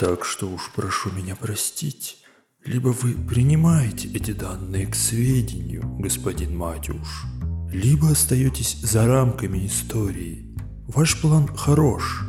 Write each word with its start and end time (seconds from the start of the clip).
Так 0.00 0.24
что 0.24 0.50
уж 0.50 0.70
прошу 0.74 1.12
меня 1.12 1.36
простить. 1.36 2.16
Либо 2.64 2.88
вы 2.88 3.12
принимаете 3.12 4.08
эти 4.08 4.30
данные 4.30 4.86
к 4.86 4.94
сведению, 4.94 5.82
господин 5.98 6.56
Матюш, 6.56 7.26
либо 7.70 8.12
остаетесь 8.12 8.80
за 8.80 9.06
рамками 9.06 9.66
истории. 9.66 10.56
Ваш 10.88 11.20
план 11.20 11.48
хорош, 11.54 12.22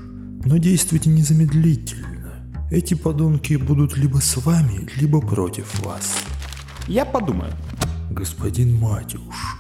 но 0.44 0.58
действуйте 0.58 1.10
незамедлительно. 1.12 2.68
Эти 2.70 2.94
подонки 2.94 3.54
будут 3.54 3.96
либо 3.96 4.18
с 4.18 4.36
вами, 4.36 4.90
либо 4.98 5.22
против 5.22 5.80
вас. 5.80 6.14
Я 6.90 7.06
подумаю. 7.06 7.54
Господин 8.10 8.76
Матюш, 8.76 9.56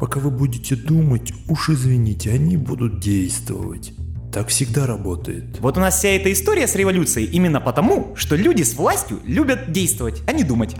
пока 0.00 0.18
вы 0.18 0.32
будете 0.32 0.74
думать, 0.74 1.32
уж 1.46 1.70
извините, 1.70 2.32
они 2.32 2.56
будут 2.56 2.98
действовать. 2.98 3.94
Так 4.32 4.48
всегда 4.48 4.86
работает. 4.86 5.60
Вот 5.60 5.76
у 5.76 5.80
нас 5.80 5.98
вся 5.98 6.08
эта 6.08 6.32
история 6.32 6.66
с 6.66 6.74
революцией 6.74 7.26
именно 7.26 7.60
потому, 7.60 8.16
что 8.16 8.34
люди 8.34 8.62
с 8.62 8.74
властью 8.74 9.20
любят 9.24 9.72
действовать, 9.72 10.22
а 10.26 10.32
не 10.32 10.42
думать. 10.42 10.74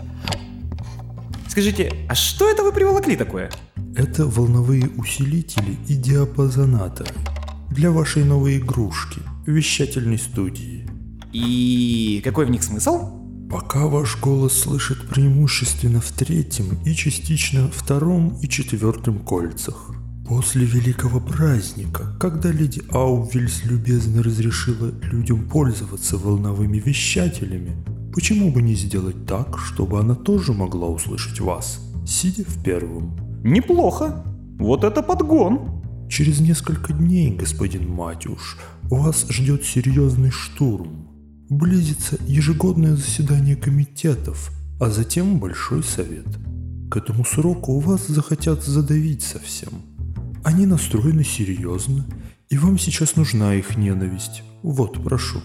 Скажите, 1.47 1.93
а 2.09 2.15
что 2.15 2.49
это 2.49 2.63
вы 2.63 2.71
приволокли 2.71 3.15
такое? 3.15 3.51
Это 3.95 4.25
волновые 4.25 4.89
усилители 4.97 5.77
и 5.87 5.93
диапазонаторы 5.93 7.13
для 7.69 7.91
вашей 7.91 8.23
новой 8.23 8.57
игрушки, 8.57 9.21
вещательной 9.45 10.17
студии. 10.17 10.89
И 11.31 12.21
какой 12.23 12.47
в 12.47 12.49
них 12.49 12.63
смысл? 12.63 13.21
Пока 13.51 13.85
ваш 13.85 14.19
голос 14.19 14.61
слышит 14.61 15.07
преимущественно 15.07 16.01
в 16.01 16.11
третьем 16.11 16.81
и 16.85 16.95
частично 16.95 17.69
втором 17.71 18.35
и 18.41 18.49
четвертом 18.49 19.19
кольцах. 19.19 19.91
После 20.27 20.65
великого 20.65 21.19
праздника, 21.19 22.15
когда 22.17 22.49
леди 22.49 22.81
Аувельс 22.91 23.65
любезно 23.65 24.23
разрешила 24.23 24.89
людям 25.01 25.49
пользоваться 25.49 26.17
волновыми 26.17 26.77
вещателями, 26.77 27.75
почему 28.13 28.49
бы 28.49 28.61
не 28.61 28.73
сделать 28.73 29.25
так, 29.25 29.57
чтобы 29.59 29.99
она 29.99 30.15
тоже 30.15 30.53
могла 30.53 30.87
услышать 30.87 31.41
вас, 31.41 31.81
сидя 32.07 32.45
в 32.45 32.63
первом? 32.63 33.17
Неплохо. 33.43 34.23
Вот 34.59 34.85
это 34.85 35.03
подгон. 35.03 35.83
Через 36.09 36.39
несколько 36.39 36.93
дней, 36.93 37.35
господин 37.35 37.89
Матюш, 37.89 38.57
вас 38.83 39.25
ждет 39.29 39.65
серьезный 39.65 40.31
штурм. 40.31 41.09
Близится 41.49 42.17
ежегодное 42.25 42.95
заседание 42.95 43.57
комитетов, 43.57 44.51
а 44.79 44.89
затем 44.89 45.39
большой 45.39 45.83
совет. 45.83 46.27
К 46.89 46.97
этому 46.97 47.25
сроку 47.25 47.73
у 47.73 47.79
вас 47.79 48.07
захотят 48.07 48.63
задавить 48.63 49.21
совсем– 49.21 49.71
они 50.43 50.65
настроены 50.65 51.23
серьезно, 51.23 52.05
и 52.49 52.57
вам 52.57 52.77
сейчас 52.77 53.15
нужна 53.15 53.55
их 53.55 53.77
ненависть. 53.77 54.43
Вот, 54.61 55.03
прошу. 55.03 55.39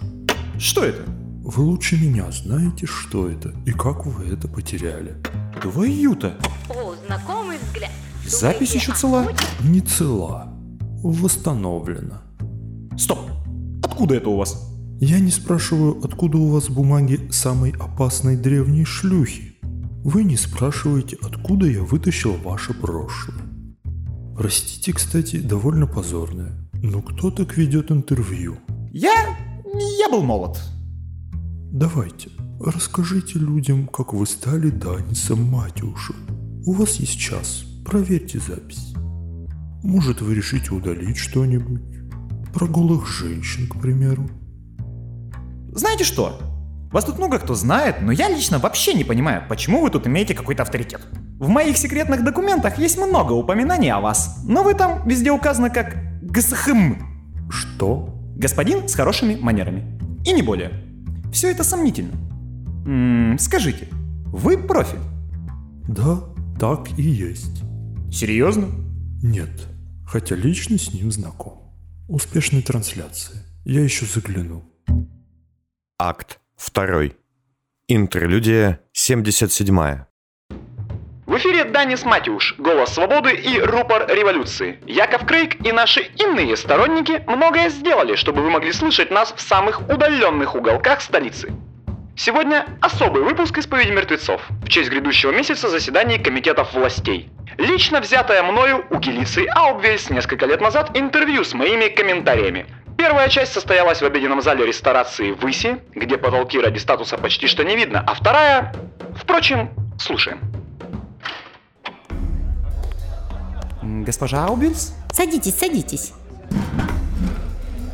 Что 0.59 0.85
это? 0.85 1.03
Вы 1.43 1.63
лучше 1.63 1.97
меня 1.97 2.31
знаете, 2.31 2.87
что 2.87 3.29
это 3.29 3.55
и 3.65 3.71
как 3.71 4.05
вы 4.07 4.27
это 4.27 4.49
потеряли. 4.49 5.17
Твою-то! 5.63 6.37
О, 6.69 6.95
знакомый 7.07 7.59
взгляд. 7.59 7.91
Запись 8.27 8.75
еще 8.75 8.93
цела? 8.93 9.33
Не 9.63 9.81
цела. 9.81 10.53
Восстановлена. 11.03 12.23
Стоп! 12.99 13.31
Откуда 13.83 14.17
это 14.17 14.29
у 14.29 14.37
вас? 14.37 14.69
Я 15.01 15.21
не 15.21 15.31
спрашиваю, 15.31 16.05
откуда 16.05 16.39
у 16.39 16.51
вас 16.51 16.69
бумаги 16.69 17.29
самой 17.31 17.71
опасной 17.71 18.37
древней 18.37 18.85
шлюхи. 18.85 19.57
Вы 20.05 20.25
не 20.25 20.37
спрашиваете, 20.37 21.17
откуда 21.23 21.67
я 21.67 21.83
вытащил 21.83 22.35
ваше 22.35 22.75
прошлое. 22.75 23.48
Простите, 24.39 24.93
кстати, 24.93 25.41
довольно 25.41 25.89
позорное. 25.89 26.53
Но 26.75 27.03
кто 27.03 27.33
так 27.33 27.57
ведет 27.57 27.91
интервью? 27.91 28.57
Я... 28.93 29.37
я 29.99 30.09
был 30.09 30.23
молод. 30.23 30.61
Давайте, 31.73 32.31
расскажите 32.61 33.41
людям, 33.41 33.89
как 33.89 34.13
вы 34.13 34.25
стали 34.27 34.71
Данисом 34.71 35.43
Матюшем. 35.43 36.15
У 36.65 36.73
вас 36.73 37.01
есть 37.01 37.19
час, 37.19 37.65
проверьте 37.85 38.39
запись. 38.39 38.95
Может, 39.83 40.21
вы 40.21 40.37
решите 40.37 40.73
удалить 40.73 41.17
что-нибудь? 41.17 41.83
Про 42.55 42.69
голых 42.69 43.09
женщин, 43.09 43.67
к 43.67 43.81
примеру. 43.81 44.31
Знаете 45.73 46.05
что? 46.05 46.39
Вас 46.93 47.05
тут 47.05 47.19
много 47.19 47.41
кто 47.41 47.57
знает, 47.57 48.03
но 48.03 48.13
я 48.13 48.29
лично 48.29 48.61
вообще 48.61 48.95
не 48.95 49.03
понимаю, 49.03 49.43
почему 49.49 49.83
вы 49.83 49.91
тут 49.91 50.07
имеете 50.07 50.35
какой-то 50.35 50.63
авторитет. 50.63 51.05
В 51.39 51.49
моих 51.49 51.77
секретных 51.77 52.25
документах 52.25 52.79
есть 52.79 52.99
много 52.99 53.33
упоминаний 53.33 53.93
о 53.93 54.01
вас, 54.01 54.43
но 54.45 54.65
вы 54.65 54.75
там 54.75 55.07
везде 55.09 55.31
указаны 55.31 55.71
как 55.71 55.97
ГСХМ. 56.23 56.95
Что? 57.49 58.13
Господин 58.35 58.89
с 58.89 58.95
хорошими 58.97 59.37
манерами. 59.37 60.01
И 60.27 60.33
не 60.33 60.43
более. 60.43 60.73
Все 61.33 61.53
это 61.53 61.63
сомнительно. 61.63 62.13
М-м, 62.87 63.39
скажите, 63.39 63.87
вы 64.27 64.59
профиль? 64.59 64.99
Да, 65.87 66.25
так 66.59 66.89
и 66.99 67.03
есть. 67.03 67.63
Серьезно? 68.11 68.67
Нет, 69.23 69.69
хотя 70.05 70.35
лично 70.35 70.77
с 70.77 70.93
ним 70.93 71.13
знаком. 71.13 71.73
Успешной 72.09 72.63
трансляции. 72.63 73.37
Я 73.65 73.85
еще 73.85 74.07
загляну. 74.07 74.65
Акт 76.01 76.41
Второй. 76.57 77.17
Интерлюдия 77.87 78.81
77. 78.93 80.08
Эфире 81.39 81.63
Данис 81.63 82.05
Матюш, 82.05 82.57
Голос 82.59 82.95
Свободы 82.95 83.33
и 83.33 83.61
Рупор 83.61 84.07
Революции. 84.09 84.81
Яков 84.87 85.25
Крейг 85.25 85.65
и 85.65 85.71
наши 85.71 86.01
иные 86.17 86.57
сторонники 86.57 87.23
многое 87.29 87.69
сделали, 87.69 88.17
чтобы 88.17 88.43
вы 88.43 88.51
могли 88.51 88.73
слышать 88.73 89.13
нас 89.13 89.33
в 89.37 89.41
самых 89.41 89.89
удаленных 89.89 90.57
уголках 90.57 91.01
столицы. 91.01 91.53
Сегодня 92.17 92.67
особый 92.81 93.23
выпуск 93.23 93.57
«Исповеди 93.57 93.93
мертвецов» 93.93 94.43
в 94.65 94.69
честь 94.69 94.91
грядущего 94.91 95.31
месяца 95.31 95.69
заседаний 95.69 96.19
комитетов 96.19 96.75
властей. 96.75 97.31
Лично 97.57 98.01
взятое 98.01 98.43
мною 98.43 98.85
у 98.91 98.99
Гелиции 98.99 99.47
Аубвельс 99.47 100.11
несколько 100.11 100.45
лет 100.45 100.61
назад 100.61 100.91
интервью 100.95 101.45
с 101.45 101.55
моими 101.55 101.87
комментариями– 101.87 102.67
Первая 102.99 103.29
часть 103.29 103.53
состоялась 103.53 104.03
в 104.03 104.05
обеденном 104.05 104.43
зале 104.43 104.67
ресторации 104.67 105.31
«Выси», 105.31 105.79
где 105.95 106.19
потолки 106.19 106.59
ради 106.59 106.79
статуса 106.79 107.17
почти 107.17 107.47
что 107.47 107.63
не 107.63 107.77
видно, 107.77 108.03
а 108.05 108.13
вторая... 108.13 108.75
Впрочем, 109.17 109.71
слушаем. 110.01 110.58
Госпожа 113.83 114.47
Аубельс? 114.47 114.95
Садитесь, 115.13 115.57
садитесь. 115.57 116.13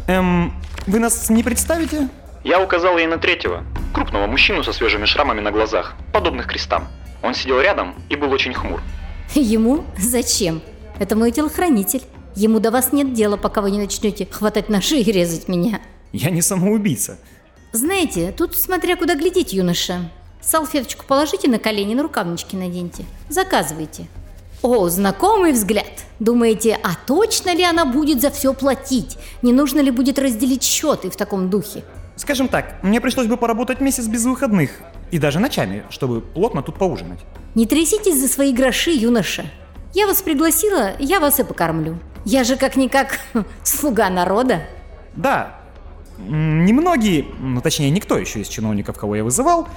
Эм, 0.07 0.53
вы 0.87 0.99
нас 0.99 1.31
не 1.31 1.43
представите? 1.43 2.09
Я 2.43 2.63
указал 2.63 2.99
ей 2.99 3.07
на 3.07 3.19
третьего, 3.19 3.65
крупного 3.95 4.27
мужчину 4.27 4.63
со 4.63 4.73
свежими 4.73 5.07
шрамами 5.07 5.41
на 5.41 5.51
глазах, 5.51 5.95
подобных 6.13 6.47
крестам. 6.47 6.89
Он 7.23 7.35
сидел 7.35 7.61
рядом 7.61 7.95
и 8.11 8.17
был 8.17 8.31
очень 8.33 8.53
хмур. 8.53 8.81
Ему? 9.35 9.85
Зачем? 9.99 10.61
Это 10.99 11.17
мой 11.17 11.33
телохранитель. 11.33 12.03
Ему 12.37 12.61
до 12.61 12.71
вас 12.71 12.93
нет 12.93 13.15
дела, 13.15 13.37
пока 13.37 13.63
вы 13.63 13.71
не 13.71 13.79
начнете 13.79 14.27
хватать 14.27 14.69
ножи 14.69 14.99
и 14.99 15.11
резать 15.11 15.49
меня. 15.49 15.81
Я 16.13 16.31
не 16.31 16.43
самоубийца. 16.43 17.19
Знаете, 17.73 18.33
тут 18.33 18.57
смотря 18.57 18.97
куда 18.97 19.15
глядеть, 19.15 19.53
юноша. 19.53 20.11
Салфеточку 20.41 21.07
положите 21.07 21.49
на 21.49 21.59
колени, 21.59 21.95
на 21.95 22.03
рукавнички 22.03 22.57
наденьте. 22.57 23.05
Заказывайте. 23.29 24.07
О, 24.65 24.89
знакомый 24.89 25.53
взгляд. 25.53 26.07
Думаете, 26.21 26.79
а 26.83 26.95
точно 27.07 27.55
ли 27.55 27.63
она 27.63 27.85
будет 27.85 28.23
за 28.23 28.31
все 28.31 28.55
платить? 28.55 29.19
Не 29.43 29.53
нужно 29.53 29.81
ли 29.81 29.91
будет 29.91 30.19
разделить 30.19 30.63
счеты 30.63 31.11
в 31.11 31.17
таком 31.17 31.51
духе? 31.51 31.85
Скажем 32.17 32.49
так, 32.49 32.83
мне 32.83 32.99
пришлось 33.03 33.27
бы 33.27 33.37
поработать 33.37 33.83
месяц 33.83 34.07
без 34.07 34.25
выходных. 34.25 34.71
И 35.11 35.19
даже 35.19 35.39
ночами, 35.39 35.85
чтобы 35.91 36.23
плотно 36.23 36.63
тут 36.63 36.79
поужинать. 36.79 37.19
Не 37.55 37.67
тряситесь 37.67 38.19
за 38.19 38.27
свои 38.27 38.55
гроши, 38.55 38.93
юноша. 38.93 39.45
Я 39.93 40.07
вас 40.07 40.23
пригласила, 40.23 40.93
я 40.99 41.21
вас 41.21 41.39
и 41.39 41.45
покормлю. 41.45 41.99
Я 42.25 42.43
же 42.43 42.57
как-никак 42.57 43.21
слуга 43.65 44.09
народа. 44.09 44.63
Да, 45.15 45.61
немногие, 46.17 47.27
ну 47.39 47.61
точнее 47.61 47.91
никто 47.91 48.17
еще 48.17 48.41
из 48.41 48.49
чиновников, 48.49 48.97
кого 48.97 49.15
я 49.15 49.25
вызывал, 49.25 49.69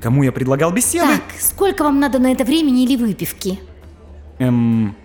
кому 0.00 0.22
я 0.22 0.32
предлагал 0.32 0.70
беседы... 0.70 1.16
Так, 1.16 1.38
сколько 1.38 1.84
вам 1.84 2.00
надо 2.00 2.18
на 2.18 2.32
это 2.32 2.44
времени 2.44 2.84
или 2.84 2.96
выпивки? 2.96 3.60
Эм, 4.42 4.96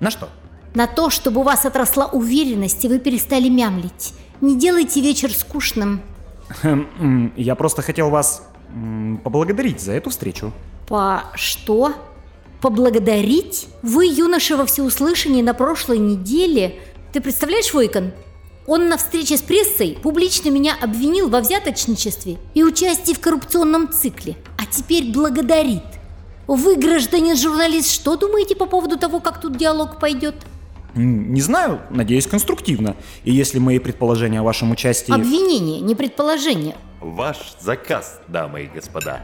на 0.00 0.10
что? 0.10 0.28
На 0.74 0.86
то, 0.86 1.10
чтобы 1.10 1.40
у 1.40 1.44
вас 1.44 1.64
отросла 1.64 2.06
уверенность, 2.06 2.84
и 2.84 2.88
вы 2.88 2.98
перестали 2.98 3.48
мямлить. 3.48 4.14
Не 4.40 4.56
делайте 4.56 5.00
вечер 5.00 5.32
скучным. 5.32 6.00
Эм, 6.62 7.32
я 7.36 7.54
просто 7.54 7.82
хотел 7.82 8.10
вас 8.10 8.46
поблагодарить 9.22 9.80
за 9.80 9.92
эту 9.92 10.10
встречу. 10.10 10.52
По 10.88 11.24
что? 11.34 11.92
Поблагодарить? 12.60 13.68
Вы, 13.82 14.06
юноша, 14.06 14.56
во 14.56 14.66
всеуслышании 14.66 15.42
на 15.42 15.54
прошлой 15.54 15.98
неделе... 15.98 16.80
Ты 17.12 17.20
представляешь, 17.20 17.72
Войкон? 17.72 18.12
Он 18.66 18.88
на 18.88 18.96
встрече 18.96 19.36
с 19.36 19.42
прессой 19.42 19.98
публично 20.02 20.48
меня 20.48 20.74
обвинил 20.80 21.28
во 21.28 21.40
взяточничестве 21.40 22.38
и 22.54 22.64
участии 22.64 23.12
в 23.12 23.20
коррупционном 23.20 23.92
цикле, 23.92 24.36
а 24.58 24.66
теперь 24.66 25.12
благодарит. 25.12 25.82
Вы, 26.46 26.76
гражданин 26.76 27.36
журналист, 27.36 27.90
что 27.90 28.16
думаете 28.16 28.54
по 28.54 28.66
поводу 28.66 28.98
того, 28.98 29.20
как 29.20 29.40
тут 29.40 29.56
диалог 29.56 29.98
пойдет? 29.98 30.34
Не 30.94 31.40
знаю, 31.40 31.80
надеюсь, 31.90 32.26
конструктивно. 32.26 32.96
И 33.24 33.32
если 33.32 33.58
мои 33.58 33.78
предположения 33.78 34.40
о 34.40 34.42
вашем 34.42 34.70
участии... 34.70 35.12
Обвинение, 35.12 35.80
не 35.80 35.94
предположение. 35.94 36.76
Ваш 37.00 37.54
заказ, 37.60 38.20
дамы 38.28 38.62
и 38.62 38.66
господа. 38.66 39.22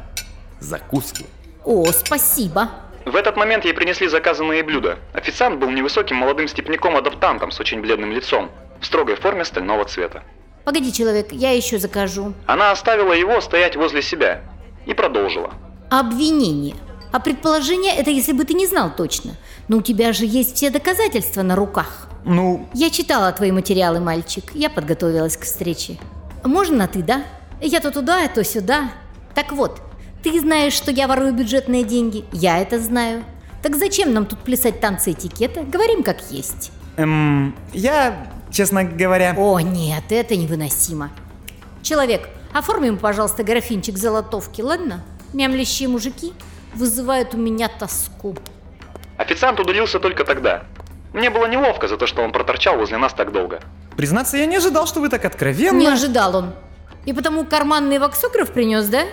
Закуски. 0.58 1.26
О, 1.64 1.84
спасибо. 1.92 2.70
В 3.04 3.14
этот 3.14 3.36
момент 3.36 3.64
ей 3.64 3.72
принесли 3.72 4.08
заказанные 4.08 4.62
блюда. 4.62 4.98
Официант 5.12 5.58
был 5.58 5.70
невысоким 5.70 6.16
молодым 6.16 6.48
степняком-адаптантом 6.48 7.50
с 7.50 7.60
очень 7.60 7.80
бледным 7.80 8.12
лицом, 8.12 8.50
в 8.80 8.86
строгой 8.86 9.16
форме 9.16 9.44
стального 9.44 9.84
цвета. 9.84 10.22
Погоди, 10.64 10.92
человек, 10.92 11.32
я 11.32 11.52
еще 11.52 11.78
закажу. 11.78 12.34
Она 12.46 12.72
оставила 12.72 13.12
его 13.12 13.40
стоять 13.40 13.76
возле 13.76 14.02
себя 14.02 14.42
и 14.86 14.94
продолжила. 14.94 15.54
Обвинение. 15.90 16.76
А 17.12 17.18
предположение 17.18 17.94
это 17.94 18.10
если 18.10 18.32
бы 18.32 18.44
ты 18.44 18.54
не 18.54 18.66
знал 18.66 18.90
точно. 18.96 19.32
Но 19.68 19.78
у 19.78 19.82
тебя 19.82 20.12
же 20.12 20.24
есть 20.26 20.54
все 20.56 20.70
доказательства 20.70 21.42
на 21.42 21.56
руках. 21.56 22.08
Ну, 22.24 22.68
Я 22.74 22.90
читала 22.90 23.32
твои 23.32 23.50
материалы, 23.50 23.98
мальчик. 24.00 24.44
Я 24.54 24.70
подготовилась 24.70 25.36
к 25.36 25.42
встрече. 25.44 25.98
Можно 26.44 26.76
на 26.76 26.86
ты, 26.86 27.02
да? 27.02 27.22
Я 27.60 27.80
то 27.80 27.90
туда, 27.90 28.26
то 28.28 28.44
сюда. 28.44 28.90
Так 29.34 29.52
вот, 29.52 29.80
ты 30.22 30.38
знаешь, 30.38 30.72
что 30.72 30.90
я 30.90 31.08
ворую 31.08 31.32
бюджетные 31.32 31.82
деньги. 31.84 32.24
Я 32.32 32.58
это 32.58 32.78
знаю. 32.78 33.24
Так 33.62 33.76
зачем 33.76 34.12
нам 34.14 34.26
тут 34.26 34.38
плясать 34.40 34.80
танцы 34.80 35.12
этикета? 35.12 35.62
Говорим 35.64 36.02
как 36.02 36.18
есть. 36.30 36.70
эм, 36.96 37.54
я, 37.72 38.26
честно 38.50 38.84
говоря... 38.84 39.34
О, 39.36 39.60
нет, 39.60 40.04
это 40.10 40.36
невыносимо. 40.36 41.10
Человек, 41.82 42.28
оформи 42.52 42.86
ему, 42.86 42.98
пожалуйста, 42.98 43.42
графинчик 43.44 43.98
золотовки, 43.98 44.62
ладно? 44.62 45.02
Мямлящие 45.32 45.88
мужики 45.88 46.32
вызывают 46.74 47.34
у 47.34 47.38
меня 47.38 47.68
тоску. 47.68 48.36
Официант 49.16 49.60
удалился 49.60 50.00
только 50.00 50.24
тогда. 50.24 50.64
Мне 51.12 51.30
было 51.30 51.46
неловко 51.46 51.88
за 51.88 51.96
то, 51.96 52.06
что 52.06 52.22
он 52.22 52.32
проторчал 52.32 52.76
возле 52.76 52.96
нас 52.96 53.12
так 53.12 53.32
долго. 53.32 53.60
Признаться, 53.96 54.36
я 54.36 54.46
не 54.46 54.56
ожидал, 54.56 54.86
что 54.86 55.00
вы 55.00 55.08
так 55.08 55.24
откровенно... 55.24 55.78
Не 55.78 55.88
ожидал 55.88 56.36
он. 56.36 56.54
И 57.04 57.12
потому 57.12 57.44
карманный 57.44 57.98
ваксограф 57.98 58.52
принес, 58.52 58.86
да? 58.86 59.04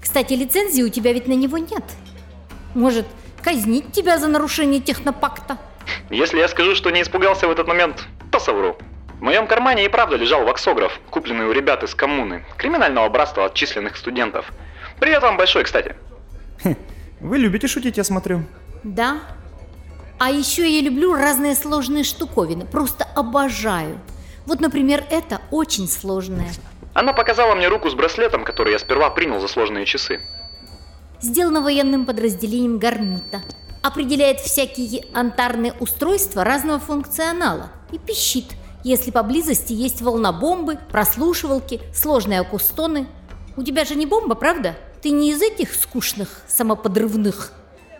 Кстати, 0.00 0.32
лицензии 0.32 0.82
у 0.82 0.88
тебя 0.88 1.12
ведь 1.12 1.28
на 1.28 1.34
него 1.34 1.58
нет. 1.58 1.84
Может, 2.74 3.06
казнить 3.42 3.92
тебя 3.92 4.18
за 4.18 4.28
нарушение 4.28 4.80
технопакта? 4.80 5.58
Если 6.10 6.38
я 6.38 6.48
скажу, 6.48 6.74
что 6.74 6.90
не 6.90 7.02
испугался 7.02 7.46
в 7.46 7.50
этот 7.50 7.66
момент, 7.66 8.06
то 8.30 8.38
совру. 8.38 8.76
В 9.18 9.22
моем 9.22 9.46
кармане 9.46 9.84
и 9.84 9.88
правда 9.88 10.16
лежал 10.16 10.44
ваксограф, 10.44 11.00
купленный 11.10 11.46
у 11.46 11.52
ребят 11.52 11.82
из 11.82 11.94
коммуны, 11.94 12.44
криминального 12.56 13.08
братства 13.08 13.46
отчисленных 13.46 13.96
студентов. 13.96 14.52
Привет 15.00 15.22
вам 15.22 15.36
большой, 15.36 15.64
кстати. 15.64 15.96
Вы 17.20 17.38
любите 17.38 17.66
шутить, 17.66 17.96
я 17.96 18.04
смотрю. 18.04 18.44
Да. 18.84 19.18
А 20.18 20.30
еще 20.30 20.68
я 20.68 20.80
люблю 20.80 21.14
разные 21.14 21.54
сложные 21.54 22.04
штуковины. 22.04 22.64
Просто 22.64 23.04
обожаю. 23.14 24.00
Вот, 24.46 24.60
например, 24.60 25.04
это 25.10 25.40
очень 25.50 25.88
сложное. 25.88 26.50
Она 26.94 27.12
показала 27.12 27.54
мне 27.54 27.68
руку 27.68 27.90
с 27.90 27.94
браслетом, 27.94 28.44
который 28.44 28.72
я 28.72 28.78
сперва 28.78 29.10
принял 29.10 29.40
за 29.40 29.48
сложные 29.48 29.84
часы. 29.84 30.20
Сделано 31.20 31.60
военным 31.60 32.06
подразделением 32.06 32.78
Гармита. 32.78 33.42
Определяет 33.82 34.40
всякие 34.40 35.04
антарные 35.14 35.72
устройства 35.80 36.44
разного 36.44 36.78
функционала 36.80 37.70
и 37.92 37.98
пищит, 37.98 38.46
если 38.84 39.10
поблизости 39.10 39.72
есть 39.72 40.02
волнобомбы, 40.02 40.78
прослушивалки, 40.90 41.80
сложные 41.94 42.40
акустоны. 42.40 43.06
У 43.56 43.62
тебя 43.62 43.84
же 43.84 43.94
не 43.94 44.06
бомба, 44.06 44.34
правда? 44.34 44.76
Ты 45.02 45.10
не 45.10 45.30
из 45.32 45.42
этих 45.42 45.74
скучных 45.74 46.42
самоподрывных. 46.48 47.52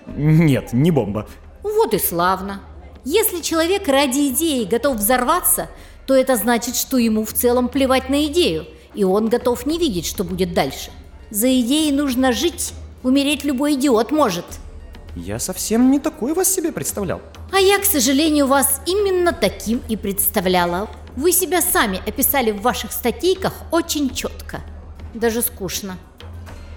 Нет, 0.07 0.73
не 0.73 0.91
бомба. 0.91 1.29
Вот 1.63 1.95
и 1.95 1.99
славно. 1.99 2.61
Если 3.05 3.41
человек 3.41 3.89
ради 3.89 4.29
идеи 4.29 4.65
готов 4.65 4.97
взорваться, 4.97 5.69
то 6.07 6.15
это 6.15 6.37
значит, 6.37 6.77
что 6.77 6.99
ему 6.99 7.25
в 7.25 7.33
целом 7.33 7.69
плевать 7.69 8.09
на 8.09 8.27
идею, 8.27 8.67
и 8.95 9.05
он 9.05 9.29
готов 9.29 9.67
не 9.67 9.79
видеть, 9.79 10.07
что 10.07 10.25
будет 10.25 10.55
дальше. 10.55 10.91
За 11.31 11.49
идеей 11.61 11.93
нужно 11.93 12.33
жить, 12.33 12.73
умереть 13.03 13.45
любой 13.45 13.75
идиот 13.75 14.11
может. 14.11 14.47
Я 15.15 15.39
совсем 15.39 15.91
не 15.91 15.99
такой 15.99 16.33
вас 16.33 16.53
себе 16.53 16.73
представлял. 16.73 17.21
А 17.53 17.59
я, 17.59 17.79
к 17.79 17.85
сожалению, 17.85 18.47
вас 18.47 18.81
именно 18.87 19.33
таким 19.33 19.83
и 19.89 19.97
представляла. 19.97 20.89
Вы 21.17 21.33
себя 21.33 21.61
сами 21.61 22.01
описали 22.07 22.51
в 22.51 22.63
ваших 22.63 22.93
статейках 22.93 23.53
очень 23.71 24.15
четко. 24.15 24.61
Даже 25.15 25.43
скучно. 25.43 25.97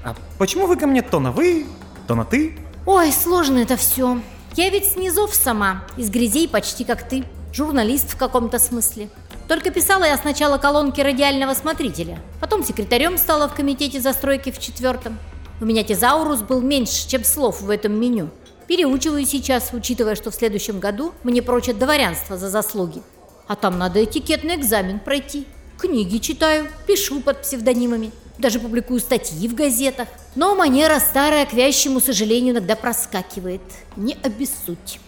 А 0.04 0.16
почему 0.38 0.68
вы 0.68 0.78
ко 0.78 0.88
мне 0.88 1.02
то 1.02 1.20
на 1.20 1.32
вы, 1.32 1.66
то 2.08 2.16
на 2.16 2.26
ты? 2.26 2.58
Ой, 2.86 3.12
сложно 3.12 3.60
это 3.60 3.78
все. 3.78 4.20
Я 4.56 4.70
ведь 4.70 4.92
с 4.92 4.96
низов 4.96 5.36
сама, 5.36 5.84
из 5.98 6.10
грязей 6.10 6.48
почти 6.48 6.84
как 6.84 7.08
ты. 7.08 7.24
Журналист 7.54 8.12
в 8.12 8.18
каком-то 8.18 8.60
смысле. 8.60 9.10
Только 9.48 9.72
писала 9.72 10.06
я 10.06 10.18
сначала 10.18 10.58
колонки 10.58 11.02
радиального 11.02 11.54
смотрителя, 11.54 12.20
потом 12.40 12.64
секретарем 12.64 13.18
стала 13.18 13.50
в 13.50 13.54
комитете 13.54 14.00
застройки 14.00 14.52
в 14.52 14.60
четвертом. 14.60 15.20
У 15.60 15.66
меня 15.66 15.84
тезаурус 15.84 16.40
был 16.42 16.62
меньше, 16.62 17.08
чем 17.08 17.24
слов 17.24 17.62
в 17.62 17.70
этом 17.70 17.94
меню. 18.00 18.30
Переучиваю 18.68 19.26
сейчас, 19.26 19.72
учитывая, 19.74 20.16
что 20.16 20.32
в 20.32 20.36
следующем 20.36 20.80
году 20.80 21.14
мне 21.24 21.42
прочат 21.42 21.78
дворянство 21.78 22.38
за 22.38 22.50
заслуги. 22.50 23.04
А 23.48 23.56
там 23.56 23.78
надо 23.78 24.04
этикетный 24.04 24.56
экзамен 24.56 25.00
пройти. 25.00 25.46
Книги 25.78 26.20
читаю, 26.20 26.70
пишу 26.88 27.20
под 27.20 27.42
псевдонимами, 27.42 28.12
даже 28.42 28.60
публикую 28.60 29.00
статьи 29.00 29.48
в 29.48 29.56
газетах. 29.56 30.08
Но 30.36 30.56
манера 30.56 31.00
старая, 31.00 31.46
к 31.46 31.54
вящему 31.54 32.02
сожалению, 32.02 32.54
иногда 32.54 32.76
проскакивает. 32.76 33.62
Не 33.96 34.18
обессудь. 34.22 35.00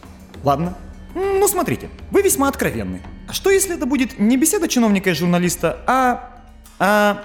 Ладно. 0.43 0.77
Ну, 1.15 1.47
смотрите, 1.47 1.89
вы 2.11 2.21
весьма 2.21 2.47
откровенны. 2.47 3.01
А 3.27 3.33
что 3.33 3.49
если 3.49 3.75
это 3.75 3.85
будет 3.85 4.19
не 4.19 4.37
беседа 4.37 4.67
чиновника 4.67 5.09
и 5.11 5.13
журналиста, 5.13 5.79
а... 5.85 6.43
а... 6.79 7.23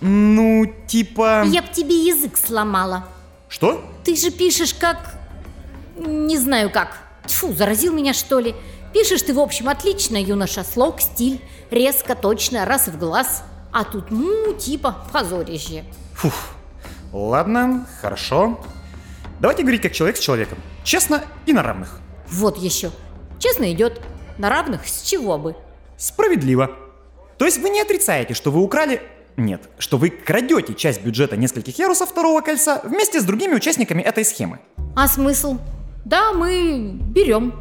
ну, 0.00 0.66
типа... 0.86 1.44
Я 1.46 1.62
б 1.62 1.68
тебе 1.72 2.06
язык 2.06 2.36
сломала. 2.36 3.06
Что? 3.48 3.84
Ты 4.04 4.16
же 4.16 4.30
пишешь 4.30 4.74
как... 4.74 5.14
Не 5.96 6.38
знаю 6.38 6.70
как. 6.70 6.98
Тьфу, 7.26 7.52
заразил 7.52 7.92
меня 7.92 8.12
что 8.12 8.38
ли? 8.38 8.54
Пишешь 8.92 9.22
ты, 9.22 9.34
в 9.34 9.40
общем, 9.40 9.68
отлично, 9.68 10.16
юноша. 10.16 10.64
Слог, 10.64 11.00
стиль, 11.00 11.40
резко, 11.70 12.14
точно, 12.14 12.64
раз 12.64 12.86
в 12.88 12.98
глаз. 12.98 13.42
А 13.74 13.82
тут, 13.82 14.12
ну, 14.12 14.54
типа, 14.54 15.04
позорище. 15.12 15.82
Фух. 16.14 16.32
Ладно, 17.12 17.88
хорошо. 18.00 18.60
Давайте 19.40 19.62
говорить 19.62 19.82
как 19.82 19.92
человек 19.92 20.16
с 20.16 20.20
человеком. 20.20 20.58
Честно 20.84 21.24
и 21.44 21.52
на 21.52 21.64
равных. 21.64 21.98
Вот 22.30 22.56
еще. 22.56 22.92
Честно 23.40 23.72
идет. 23.72 24.00
На 24.38 24.48
равных 24.48 24.86
с 24.86 25.02
чего 25.02 25.38
бы? 25.38 25.56
Справедливо. 25.96 26.70
То 27.36 27.46
есть 27.46 27.58
вы 27.58 27.68
не 27.68 27.80
отрицаете, 27.80 28.32
что 28.34 28.52
вы 28.52 28.60
украли... 28.62 29.02
Нет, 29.36 29.68
что 29.78 29.98
вы 29.98 30.10
крадете 30.10 30.74
часть 30.74 31.02
бюджета 31.02 31.36
нескольких 31.36 31.76
ярусов 31.76 32.10
второго 32.10 32.42
кольца 32.42 32.80
вместе 32.84 33.20
с 33.20 33.24
другими 33.24 33.54
участниками 33.54 34.02
этой 34.02 34.24
схемы. 34.24 34.60
А 34.94 35.08
смысл? 35.08 35.58
Да, 36.04 36.32
мы 36.32 36.92
берем. 36.92 37.52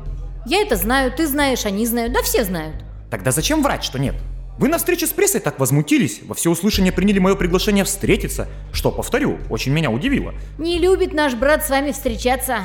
Я 0.45 0.61
это 0.61 0.75
знаю, 0.75 1.11
ты 1.11 1.25
знаешь, 1.25 1.65
они 1.65 1.87
знают, 1.87 2.13
да 2.13 2.21
все 2.21 2.43
знают. 2.43 2.75
Тогда 3.09 3.31
зачем 3.31 3.63
врать, 3.63 3.83
что 3.83 3.97
нет? 3.97 4.13
Вы 4.59 4.67
на 4.67 4.77
встрече 4.77 5.07
с 5.07 5.09
прессой 5.09 5.41
так 5.41 5.59
возмутились, 5.59 6.21
во 6.23 6.35
всеуслышание 6.35 6.91
приняли 6.91 7.17
мое 7.17 7.35
приглашение 7.35 7.83
встретиться, 7.83 8.47
что, 8.71 8.91
повторю, 8.91 9.39
очень 9.49 9.71
меня 9.71 9.89
удивило. 9.89 10.33
Не 10.59 10.77
любит 10.77 11.13
наш 11.13 11.33
брат 11.33 11.65
с 11.65 11.69
вами 11.69 11.91
встречаться. 11.91 12.59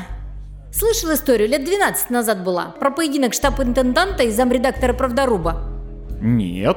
Слышал 0.71 1.15
историю, 1.15 1.49
лет 1.49 1.65
12 1.65 2.11
назад 2.11 2.45
была, 2.45 2.75
про 2.79 2.91
поединок 2.91 3.33
штаб-интенданта 3.33 4.25
и 4.25 4.31
замредактора 4.31 4.93
Правдоруба. 4.93 5.63
Нет. 6.21 6.77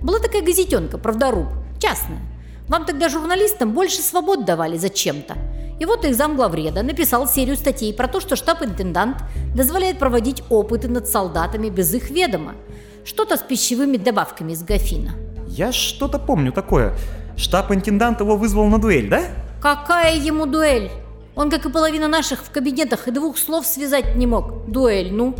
Была 0.00 0.20
такая 0.20 0.42
газетенка 0.42 0.96
«Правдоруб», 0.96 1.48
частная. 1.80 2.20
Вам 2.68 2.84
тогда 2.84 3.08
журналистам 3.08 3.72
больше 3.72 4.00
свобод 4.00 4.44
давали 4.44 4.76
зачем-то. 4.76 5.36
И 5.80 5.84
вот 5.84 6.04
их 6.04 6.14
замглавреда 6.14 6.82
написал 6.82 7.28
серию 7.28 7.56
статей 7.56 7.92
про 7.92 8.06
то, 8.06 8.20
что 8.20 8.36
штаб-интендант 8.36 9.18
дозволяет 9.54 9.98
проводить 9.98 10.42
опыты 10.48 10.88
над 10.88 11.08
солдатами 11.08 11.68
без 11.68 11.92
их 11.94 12.10
ведома. 12.10 12.54
Что-то 13.06 13.36
с 13.36 13.40
пищевыми 13.40 13.98
добавками 13.98 14.50
из 14.50 14.64
Гафина. 14.64 15.14
Я 15.46 15.70
что-то 15.70 16.18
помню 16.18 16.50
такое. 16.50 16.92
Штаб-интендант 17.36 18.18
его 18.18 18.36
вызвал 18.36 18.66
на 18.66 18.80
дуэль, 18.80 19.08
да? 19.08 19.22
Какая 19.62 20.16
ему 20.16 20.44
дуэль? 20.44 20.90
Он, 21.36 21.48
как 21.48 21.66
и 21.66 21.70
половина 21.70 22.08
наших, 22.08 22.40
в 22.42 22.50
кабинетах 22.50 23.06
и 23.06 23.12
двух 23.12 23.38
слов 23.38 23.64
связать 23.64 24.16
не 24.16 24.26
мог. 24.26 24.66
Дуэль, 24.66 25.12
ну. 25.12 25.36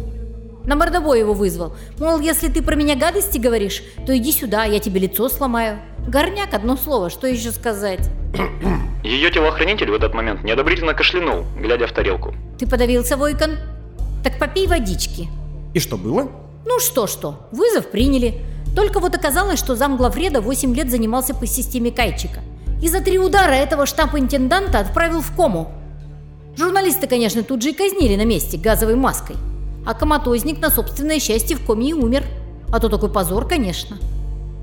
На 0.64 0.76
мордовой 0.76 1.18
его 1.18 1.32
вызвал. 1.32 1.74
Мол, 1.98 2.20
если 2.20 2.48
ты 2.48 2.62
про 2.62 2.76
меня 2.76 2.94
гадости 2.94 3.38
говоришь, 3.38 3.82
то 4.06 4.16
иди 4.16 4.30
сюда, 4.30 4.62
я 4.64 4.78
тебе 4.78 5.00
лицо 5.00 5.28
сломаю. 5.28 5.80
Горняк, 6.06 6.54
одно 6.54 6.76
слово, 6.76 7.10
что 7.10 7.26
еще 7.26 7.50
сказать? 7.50 8.08
Ее 9.02 9.32
телохранитель 9.32 9.90
в 9.90 9.94
этот 9.94 10.14
момент 10.14 10.44
неодобрительно 10.44 10.94
кашлянул, 10.94 11.44
глядя 11.58 11.88
в 11.88 11.92
тарелку. 11.92 12.32
Ты 12.60 12.68
подавился, 12.68 13.16
Войкон? 13.16 13.56
Так 14.22 14.38
попей 14.38 14.68
водички. 14.68 15.28
И 15.74 15.80
что 15.80 15.96
было? 15.96 16.30
Ну 16.68 16.80
что-что, 16.80 17.48
вызов 17.52 17.92
приняли. 17.92 18.42
Только 18.74 18.98
вот 18.98 19.14
оказалось, 19.14 19.58
что 19.58 19.76
замглавреда 19.76 20.40
8 20.40 20.74
лет 20.74 20.90
занимался 20.90 21.32
по 21.32 21.46
системе 21.46 21.92
Кайчика. 21.92 22.40
И 22.82 22.88
за 22.88 23.00
три 23.00 23.18
удара 23.18 23.52
этого 23.52 23.86
штаб-интенданта 23.86 24.80
отправил 24.80 25.22
в 25.22 25.34
кому. 25.34 25.68
Журналисты, 26.56 27.06
конечно, 27.06 27.44
тут 27.44 27.62
же 27.62 27.70
и 27.70 27.72
казнили 27.72 28.16
на 28.16 28.24
месте 28.24 28.58
газовой 28.58 28.96
маской. 28.96 29.36
А 29.86 29.94
коматозник 29.94 30.60
на 30.60 30.68
собственное 30.70 31.20
счастье 31.20 31.56
в 31.56 31.64
коме 31.64 31.90
и 31.90 31.92
умер. 31.92 32.24
А 32.72 32.80
то 32.80 32.88
такой 32.88 33.12
позор, 33.12 33.46
конечно. 33.46 33.96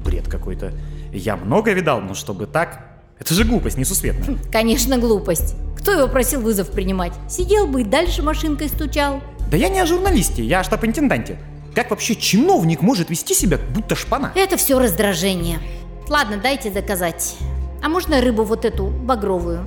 Бред 0.03 0.27
какой-то. 0.27 0.73
Я 1.13 1.37
много 1.37 1.71
видал, 1.71 2.01
но 2.01 2.13
чтобы 2.13 2.47
так... 2.47 2.89
Это 3.17 3.33
же 3.33 3.45
глупость 3.45 3.77
несусветная. 3.77 4.37
Конечно, 4.51 4.97
глупость. 4.97 5.55
Кто 5.77 5.93
его 5.93 6.09
просил 6.09 6.41
вызов 6.41 6.69
принимать? 6.69 7.13
Сидел 7.29 7.67
бы 7.67 7.81
и 7.81 7.85
дальше 7.85 8.21
машинкой 8.21 8.67
стучал. 8.67 9.21
Да 9.49 9.55
я 9.55 9.69
не 9.69 9.79
о 9.79 9.85
журналисте, 9.85 10.43
я 10.43 10.59
о 10.59 10.63
штаб-интенданте. 10.63 11.39
Как 11.75 11.89
вообще 11.89 12.15
чиновник 12.15 12.81
может 12.81 13.09
вести 13.09 13.33
себя, 13.33 13.57
будто 13.57 13.95
шпана? 13.95 14.31
Это 14.35 14.57
все 14.57 14.79
раздражение. 14.79 15.59
Ладно, 16.07 16.37
дайте 16.37 16.69
доказать. 16.69 17.35
А 17.81 17.89
можно 17.89 18.21
рыбу 18.21 18.43
вот 18.43 18.65
эту, 18.65 18.87
багровую? 18.87 19.63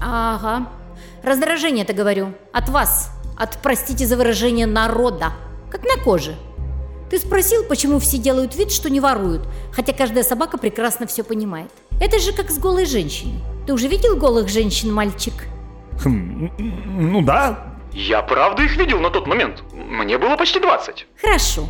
Ага. 0.00 0.68
Раздражение-то 1.22 1.92
говорю. 1.92 2.34
От 2.52 2.68
вас. 2.68 3.10
От, 3.36 3.58
простите 3.62 4.06
за 4.06 4.16
выражение, 4.16 4.66
народа. 4.66 5.32
Как 5.70 5.82
на 5.84 6.02
коже. 6.02 6.36
Ты 7.10 7.18
спросил, 7.18 7.64
почему 7.64 7.98
все 8.00 8.18
делают 8.18 8.56
вид, 8.56 8.72
что 8.72 8.90
не 8.90 8.98
воруют, 8.98 9.46
хотя 9.72 9.92
каждая 9.92 10.24
собака 10.24 10.58
прекрасно 10.58 11.06
все 11.06 11.22
понимает. 11.22 11.70
Это 12.00 12.18
же 12.18 12.32
как 12.32 12.50
с 12.50 12.58
голой 12.58 12.84
женщиной. 12.84 13.40
Ты 13.66 13.72
уже 13.72 13.86
видел 13.86 14.16
голых 14.16 14.48
женщин, 14.48 14.92
мальчик? 14.92 15.32
Хм, 16.04 16.50
ну 16.58 17.22
да. 17.22 17.75
Я 17.98 18.20
правда 18.20 18.62
их 18.62 18.76
видел 18.76 19.00
на 19.00 19.08
тот 19.08 19.26
момент. 19.26 19.62
Мне 19.72 20.18
было 20.18 20.36
почти 20.36 20.60
20. 20.60 21.06
Хорошо. 21.18 21.66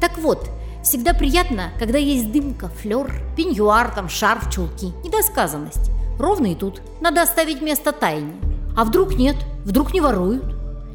Так 0.00 0.18
вот, 0.18 0.50
всегда 0.82 1.14
приятно, 1.14 1.70
когда 1.78 1.98
есть 1.98 2.32
дымка, 2.32 2.68
флер, 2.68 3.12
пеньюар, 3.36 3.94
там, 3.94 4.08
шарф, 4.08 4.52
чулки. 4.52 4.86
Недосказанность. 5.04 5.92
Ровно 6.18 6.46
и 6.46 6.56
тут. 6.56 6.82
Надо 7.00 7.22
оставить 7.22 7.62
место 7.62 7.92
тайне. 7.92 8.32
А 8.76 8.84
вдруг 8.84 9.14
нет? 9.14 9.36
Вдруг 9.64 9.94
не 9.94 10.00
воруют? 10.00 10.42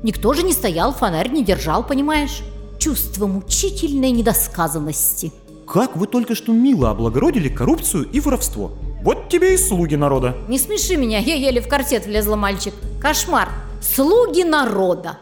Никто 0.03 0.33
же 0.33 0.43
не 0.43 0.51
стоял, 0.51 0.91
фонарь 0.91 1.29
не 1.29 1.45
держал, 1.45 1.87
понимаешь? 1.87 2.41
Чувство 2.77 3.25
мучительной 3.25 4.11
недосказанности. 4.11 5.31
Как 5.65 5.95
вы 5.95 6.07
только 6.07 6.35
что 6.35 6.51
мило 6.51 6.89
облагородили 6.89 7.47
коррупцию 7.47 8.09
и 8.11 8.19
воровство. 8.19 8.73
Вот 9.01 9.29
тебе 9.29 9.53
и 9.53 9.57
слуги 9.57 9.95
народа. 9.95 10.35
Не 10.49 10.59
смеши 10.59 10.97
меня, 10.97 11.19
я 11.19 11.35
еле 11.35 11.61
в 11.61 11.69
корсет 11.69 12.05
влезла, 12.05 12.35
мальчик. 12.35 12.73
Кошмар. 13.01 13.47
Слуги 13.83 14.43
народа. 14.43 15.19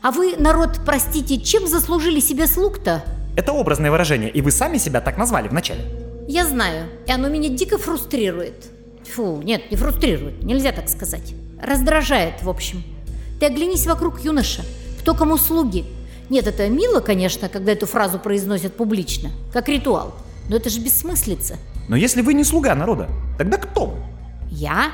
А 0.00 0.12
вы, 0.12 0.36
народ, 0.36 0.78
простите, 0.86 1.40
чем 1.40 1.66
заслужили 1.66 2.20
себе 2.20 2.46
слуг-то? 2.46 3.04
Это 3.36 3.52
образное 3.52 3.90
выражение, 3.90 4.30
и 4.30 4.40
вы 4.40 4.52
сами 4.52 4.78
себя 4.78 5.00
так 5.00 5.18
назвали 5.18 5.48
вначале. 5.48 5.80
Я 6.28 6.46
знаю, 6.46 6.86
и 7.06 7.10
оно 7.10 7.28
меня 7.28 7.48
дико 7.48 7.78
фрустрирует. 7.78 8.70
Фу, 9.12 9.42
нет, 9.42 9.70
не 9.70 9.76
фрустрирует, 9.76 10.44
нельзя 10.44 10.70
так 10.72 10.88
сказать. 10.88 11.34
Раздражает, 11.60 12.42
в 12.42 12.48
общем. 12.48 12.84
Ты 13.40 13.46
оглянись 13.46 13.86
вокруг, 13.86 14.24
юноша. 14.24 14.62
Кто 15.00 15.14
кому 15.14 15.36
слуги? 15.36 15.84
Нет, 16.30 16.46
это 16.46 16.68
мило, 16.68 17.00
конечно, 17.00 17.48
когда 17.48 17.72
эту 17.72 17.86
фразу 17.86 18.18
произносят 18.18 18.76
публично, 18.76 19.30
как 19.52 19.68
ритуал. 19.68 20.14
Но 20.48 20.56
это 20.56 20.70
же 20.70 20.80
бессмыслица. 20.80 21.56
Но 21.88 21.96
если 21.96 22.22
вы 22.22 22.34
не 22.34 22.44
слуга 22.44 22.74
народа, 22.74 23.08
тогда 23.36 23.58
кто? 23.58 23.96
Я? 24.48 24.92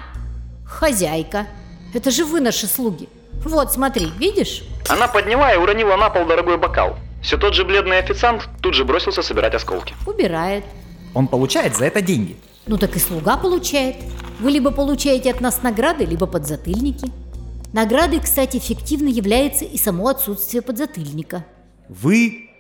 Хозяйка. 0.65 1.47
Это 1.93 2.11
же 2.11 2.25
вы 2.25 2.41
наши 2.41 2.67
слуги. 2.67 3.09
Вот, 3.45 3.73
смотри, 3.73 4.11
видишь? 4.19 4.65
Она 4.89 5.09
подняла 5.09 5.53
и 5.53 5.57
уронила 5.57 5.97
на 5.97 6.11
пол 6.11 6.27
дорогой 6.27 6.59
бокал. 6.59 6.97
Все 7.23 7.37
тот 7.37 7.55
же 7.55 7.65
бледный 7.65 7.99
официант 7.99 8.49
тут 8.61 8.75
же 8.75 8.85
бросился 8.85 9.23
собирать 9.23 9.55
осколки. 9.55 9.95
Убирает. 10.07 10.65
Он 11.15 11.29
получает 11.29 11.77
за 11.77 11.87
это 11.87 12.01
деньги. 12.01 12.37
Ну 12.67 12.79
так 12.79 12.97
и 12.97 12.99
слуга 12.99 13.37
получает. 13.37 13.97
Вы 14.41 14.51
либо 14.51 14.71
получаете 14.71 15.31
от 15.31 15.41
нас 15.41 15.63
награды, 15.63 16.05
либо 16.05 16.27
подзатыльники. 16.27 17.13
Наградой, 17.73 18.21
кстати, 18.21 18.59
эффективно 18.59 19.09
является 19.09 19.65
и 19.65 19.79
само 19.79 20.09
отсутствие 20.09 20.63
подзатыльника. 20.63 21.45
Вы 21.89 22.51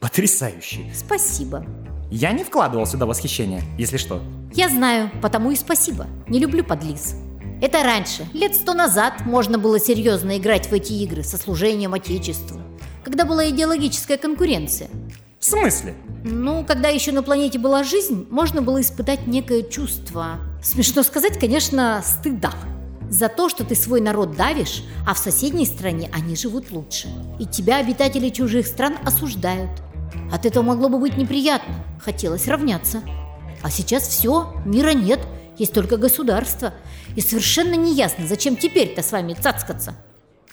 потрясающие. 0.00 0.92
Спасибо. 0.94 1.64
Я 2.10 2.32
не 2.32 2.44
вкладывал 2.44 2.86
сюда 2.86 3.06
восхищение, 3.06 3.62
если 3.78 3.96
что. 3.96 4.22
Я 4.52 4.68
знаю, 4.68 5.10
потому 5.22 5.50
и 5.50 5.56
спасибо. 5.56 6.06
Не 6.28 6.38
люблю 6.38 6.62
подлиз. 6.62 7.16
Это 7.60 7.82
раньше, 7.82 8.26
лет 8.32 8.54
сто 8.54 8.74
назад, 8.74 9.24
можно 9.24 9.58
было 9.58 9.78
серьезно 9.78 10.36
играть 10.38 10.66
в 10.70 10.72
эти 10.72 10.92
игры 10.92 11.22
со 11.22 11.36
служением 11.38 11.94
Отечеству, 11.94 12.60
когда 13.02 13.24
была 13.24 13.48
идеологическая 13.48 14.16
конкуренция. 14.16 14.88
В 15.38 15.44
смысле? 15.44 15.94
Ну, 16.24 16.64
когда 16.64 16.88
еще 16.88 17.12
на 17.12 17.22
планете 17.22 17.58
была 17.58 17.84
жизнь, 17.84 18.26
можно 18.30 18.62
было 18.62 18.80
испытать 18.80 19.26
некое 19.26 19.62
чувство. 19.62 20.38
Смешно 20.62 21.02
сказать, 21.02 21.38
конечно, 21.38 22.02
стыда. 22.02 22.52
За 23.10 23.28
то, 23.28 23.50
что 23.50 23.62
ты 23.62 23.74
свой 23.74 24.00
народ 24.00 24.36
давишь, 24.36 24.82
а 25.06 25.12
в 25.12 25.18
соседней 25.18 25.66
стране 25.66 26.10
они 26.14 26.34
живут 26.34 26.70
лучше. 26.70 27.08
И 27.38 27.44
тебя 27.44 27.76
обитатели 27.76 28.30
чужих 28.30 28.66
стран 28.66 28.96
осуждают. 29.04 29.70
От 30.32 30.46
этого 30.46 30.62
могло 30.64 30.88
бы 30.88 30.98
быть 30.98 31.16
неприятно. 31.16 31.74
Хотелось 32.02 32.48
равняться. 32.48 33.02
А 33.62 33.70
сейчас 33.70 34.08
все, 34.08 34.54
мира 34.64 34.94
нет, 34.94 35.20
есть 35.58 35.72
только 35.72 35.96
государство. 35.96 36.74
И 37.16 37.20
совершенно 37.20 37.74
неясно, 37.74 38.26
зачем 38.26 38.56
теперь-то 38.56 39.02
с 39.02 39.12
вами 39.12 39.34
цацкаться. 39.34 39.94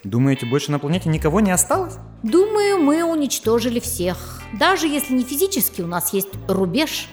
Думаете, 0.03 0.47
больше 0.47 0.71
на 0.71 0.79
планете 0.79 1.09
никого 1.09 1.39
не 1.41 1.51
осталось? 1.51 1.95
Думаю, 2.23 2.79
мы 2.79 3.03
уничтожили 3.03 3.79
всех. 3.79 4.41
Даже 4.59 4.87
если 4.87 5.13
не 5.13 5.23
физически 5.23 5.81
у 5.81 5.87
нас 5.87 6.13
есть 6.13 6.29
рубеж, 6.47 7.07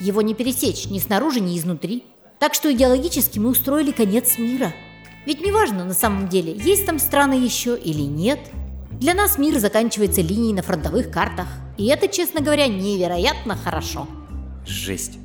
его 0.00 0.22
не 0.22 0.34
пересечь 0.34 0.86
ни 0.86 0.98
снаружи, 0.98 1.40
ни 1.40 1.58
изнутри. 1.58 2.04
Так 2.38 2.54
что 2.54 2.72
идеологически 2.72 3.38
мы 3.38 3.50
устроили 3.50 3.90
конец 3.90 4.38
мира. 4.38 4.72
Ведь 5.26 5.44
неважно 5.44 5.84
на 5.84 5.92
самом 5.92 6.28
деле, 6.28 6.54
есть 6.56 6.86
там 6.86 6.98
страны 6.98 7.34
еще 7.34 7.78
или 7.78 8.02
нет. 8.02 8.40
Для 8.92 9.12
нас 9.12 9.36
мир 9.36 9.58
заканчивается 9.58 10.22
линией 10.22 10.54
на 10.54 10.62
фронтовых 10.62 11.10
картах. 11.10 11.46
И 11.76 11.86
это, 11.86 12.08
честно 12.08 12.40
говоря, 12.40 12.66
невероятно 12.68 13.54
хорошо. 13.56 14.06
Жесть. 14.66 15.18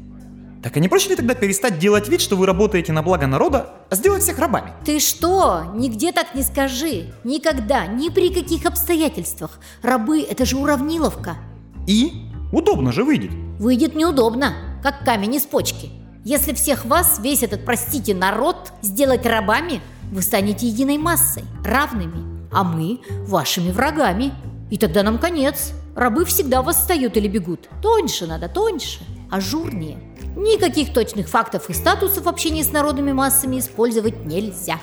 Так 0.66 0.78
а 0.78 0.80
не 0.80 0.88
проще 0.88 1.10
ли 1.10 1.16
тогда 1.16 1.36
перестать 1.36 1.78
делать 1.78 2.10
вид, 2.10 2.22
что 2.22 2.36
вы 2.36 2.48
работаете 2.48 2.92
на 2.92 3.04
благо 3.04 3.28
народа, 3.28 3.70
а 3.92 3.96
сделать 3.96 4.24
всех 4.24 4.40
рабами? 4.40 4.74
Ты 4.84 5.00
что? 5.00 5.66
Нигде 5.76 6.12
так 6.12 6.34
не 6.34 6.42
скажи. 6.42 7.14
Никогда, 7.24 7.86
ни 7.86 8.10
при 8.10 8.34
каких 8.34 8.66
обстоятельствах. 8.66 9.60
Рабы– 9.84 10.22
это 10.28 10.44
же 10.44 10.58
уравниловка. 10.58 11.38
И? 11.86 12.32
Удобно 12.52 12.92
же 12.92 13.04
выйдет. 13.04 13.30
Выйдет 13.60 13.94
неудобно, 13.94 14.56
как 14.82 15.06
камень 15.06 15.36
из 15.36 15.44
почки. 15.44 15.92
Если 16.24 16.56
всех 16.56 16.86
вас, 16.86 17.20
весь 17.20 17.44
этот, 17.44 17.64
простите, 17.64 18.16
народ, 18.16 18.74
сделать 18.82 19.24
рабами, 19.28 19.82
вы 20.12 20.24
станете 20.24 20.66
единой 20.66 20.98
массой, 20.98 21.44
равными, 21.64 22.48
а 22.52 22.64
мы– 22.64 23.02
вашими 23.28 23.70
врагами. 23.70 24.34
И 24.72 24.80
тогда 24.80 25.04
нам 25.04 25.20
конец. 25.20 25.74
Рабы 25.96 26.26
всегда 26.26 26.64
восстают 26.64 27.18
или 27.18 27.28
бегут. 27.28 27.70
Тоньше 27.84 28.26
надо, 28.26 28.50
тоньше, 28.50 29.02
ажурнее. 29.30 30.15
Никаких 30.36 30.94
точных 30.94 31.30
фактов 31.30 31.70
и 31.70 31.74
статусов 31.74 32.28
общения 32.28 32.64
с 32.64 32.72
народными 32.72 33.14
массами 33.14 33.60
использовать 33.60 34.26
нельзя. 34.26 34.80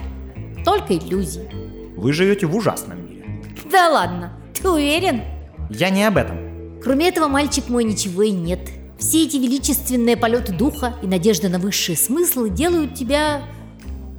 Только 0.64 0.96
иллюзии. 0.96 1.48
Вы 1.96 2.12
живете 2.12 2.46
в 2.46 2.56
ужасном 2.56 3.06
мире. 3.06 3.24
Да 3.70 3.90
ладно, 3.90 4.32
ты 4.60 4.68
уверен? 4.68 5.22
Я 5.68 5.90
не 5.90 6.04
об 6.04 6.16
этом. 6.16 6.80
Кроме 6.82 7.08
этого, 7.08 7.28
мальчик 7.28 7.68
мой, 7.68 7.84
ничего 7.84 8.22
и 8.22 8.30
нет. 8.30 8.60
Все 8.98 9.24
эти 9.24 9.36
величественные 9.36 10.16
полеты 10.16 10.52
духа 10.52 10.94
и 11.02 11.06
надежда 11.06 11.48
на 11.48 11.58
высшие 11.58 11.96
смыслы 11.96 12.50
делают 12.50 12.94
тебя 12.94 13.42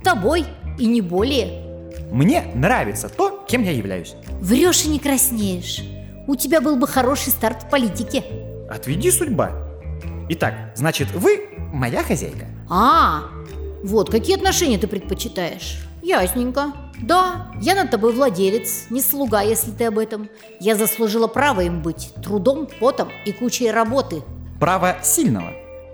тобой 0.03 0.45
и 0.77 0.85
не 0.85 1.01
более. 1.01 1.63
Мне 2.11 2.43
нравится 2.53 3.09
то, 3.09 3.43
кем 3.47 3.63
я 3.63 3.71
являюсь. 3.71 4.15
Врешь 4.39 4.85
и 4.85 4.89
не 4.89 4.99
краснеешь. 4.99 5.83
У 6.27 6.35
тебя 6.35 6.61
был 6.61 6.75
бы 6.75 6.87
хороший 6.87 7.31
старт 7.31 7.63
в 7.63 7.69
политике. 7.69 8.23
Отведи 8.69 9.09
судьба. 9.09 9.62
Итак, 10.35 10.55
значит, 10.73 11.11
вы 11.11 11.47
моя 11.71 12.01
хозяйка. 12.01 12.47
А, 12.67 13.25
вот 13.83 14.09
какие 14.09 14.35
отношения 14.35 14.79
ты 14.79 14.87
предпочитаешь? 14.87 15.77
Ясненько. 16.01 16.73
Да, 16.99 17.51
я 17.61 17.75
над 17.75 17.91
тобой 17.91 18.13
владелец, 18.13 18.87
не 18.89 18.99
слуга, 19.01 19.41
если 19.41 19.69
ты 19.69 19.85
об 19.85 19.99
этом. 19.99 20.29
Я 20.59 20.75
заслужила 20.75 21.27
право 21.27 21.61
им 21.61 21.83
быть, 21.83 22.15
трудом, 22.23 22.67
потом 22.79 23.09
и 23.25 23.31
кучей 23.31 23.69
работы. 23.69 24.23
Право 24.59 24.97
сильного. 25.03 25.53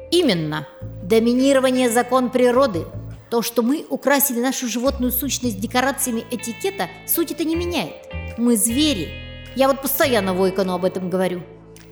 Именно. 0.10 0.66
Доминирование 1.04 1.90
закон 1.90 2.30
природы. 2.30 2.86
То, 3.30 3.42
что 3.42 3.62
мы 3.62 3.86
украсили 3.90 4.40
нашу 4.40 4.70
животную 4.70 5.12
сущность 5.12 5.60
декорациями 5.60 6.24
этикета, 6.32 6.88
суть 7.06 7.32
это 7.32 7.44
не 7.44 7.58
меняет. 7.58 7.96
Мы 8.38 8.56
звери. 8.56 9.10
Я 9.58 9.68
вот 9.68 9.82
постоянно 9.82 10.34
Войкану 10.34 10.76
об 10.76 10.86
этом 10.86 11.10
говорю. 11.10 11.42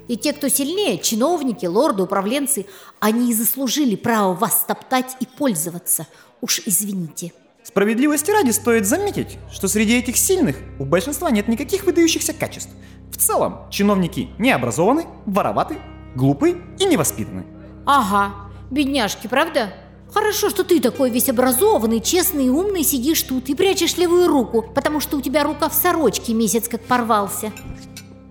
И 0.08 0.16
те, 0.16 0.34
кто 0.34 0.48
сильнее, 0.48 0.98
чиновники, 0.98 1.66
лорды, 1.66 2.04
управленцы, 2.04 2.66
они 3.00 3.32
и 3.32 3.34
заслужили 3.34 3.96
право 3.96 4.34
вас 4.34 4.66
топтать 4.68 5.18
и 5.20 5.26
пользоваться. 5.26 6.08
Уж 6.42 6.62
извините. 6.66 7.34
Справедливости 7.64 8.32
ради 8.32 8.52
стоит 8.52 8.86
заметить, 8.86 9.38
что 9.52 9.68
среди 9.68 9.98
этих 9.98 10.16
сильных 10.16 10.56
у 10.80 10.86
большинства 10.86 11.30
нет 11.30 11.50
никаких 11.50 11.84
выдающихся 11.84 12.34
качеств. 12.34 12.72
В 13.12 13.18
целом, 13.18 13.70
чиновники 13.70 14.30
не 14.38 14.52
образованы, 14.52 15.06
вороваты, 15.26 15.78
глупы 16.16 16.62
и 16.80 16.86
невоспитаны. 16.86 17.46
Ага, 17.86 18.34
бедняжки, 18.72 19.28
правда? 19.28 19.74
Хорошо, 20.14 20.50
что 20.50 20.64
ты 20.64 20.80
такой 20.80 21.10
весь 21.10 21.28
образованный, 21.28 22.00
честный 22.00 22.46
и 22.46 22.50
умный 22.50 22.84
сидишь 22.84 23.22
тут 23.24 23.50
и 23.50 23.56
прячешь 23.56 23.98
левую 23.98 24.28
руку, 24.28 24.62
потому 24.74 25.02
что 25.02 25.18
у 25.18 25.22
тебя 25.22 25.44
рука 25.44 25.68
в 25.68 25.74
сорочке 25.74 26.34
месяц 26.34 26.70
как 26.70 26.82
порвался. 26.82 27.52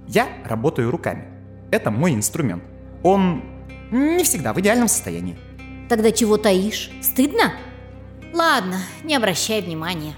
Я 0.09 0.29
работаю 0.47 0.91
руками. 0.91 1.36
Это 1.77 1.91
мой 1.91 2.15
инструмент. 2.15 2.65
Он 3.03 3.43
Не 3.91 4.25
всегда 4.25 4.55
в 4.55 4.61
идеальном 4.61 4.89
состоянии. 4.89 5.37
Тогда 5.91 6.11
чего 6.11 6.39
таишь? 6.39 6.91
Стыдно? 7.03 7.53
Ладно, 8.33 8.79
не 9.05 9.15
обращай 9.15 9.61
внимания. 9.61 10.15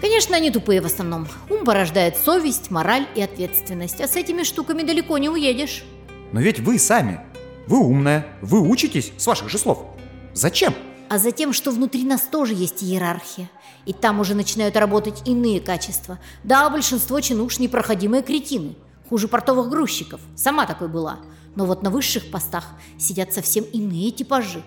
Конечно, 0.00 0.36
они 0.36 0.52
тупые 0.52 0.80
в 0.80 0.86
основном. 0.86 1.26
Ум 1.50 1.64
порождает 1.64 2.16
совесть, 2.16 2.70
мораль 2.70 3.08
и 3.16 3.22
ответственность, 3.22 4.00
а 4.00 4.06
с 4.06 4.14
этими 4.14 4.44
штуками 4.44 4.82
далеко 4.82 5.18
не 5.18 5.28
уедешь. 5.28 5.82
Но 6.30 6.40
ведь 6.40 6.60
вы 6.60 6.78
сами. 6.78 7.20
Вы 7.66 7.78
умная, 7.78 8.26
вы 8.40 8.60
учитесь, 8.60 9.12
с 9.16 9.26
ваших 9.26 9.50
же 9.50 9.58
слов. 9.58 9.84
Зачем? 10.32 10.74
А 11.08 11.18
за 11.18 11.32
тем, 11.32 11.52
что 11.52 11.72
внутри 11.72 12.04
нас 12.04 12.22
тоже 12.22 12.54
есть 12.54 12.84
иерархия. 12.84 13.50
И 13.84 13.92
там 13.92 14.20
уже 14.20 14.36
начинают 14.36 14.76
работать 14.76 15.26
иные 15.26 15.60
качества. 15.60 16.20
Да, 16.44 16.70
большинство 16.70 17.20
чинуш 17.20 17.58
непроходимые 17.58 18.22
кретины. 18.22 18.76
Хуже 19.10 19.26
портовых 19.26 19.68
грузчиков. 19.68 20.20
Сама 20.36 20.66
такой 20.66 20.86
была. 20.86 21.18
Но 21.56 21.66
вот 21.66 21.82
на 21.82 21.90
высших 21.90 22.30
постах 22.30 22.64
сидят 22.96 23.32
совсем 23.32 23.64
иные 23.64 24.12
типажи. 24.12 24.62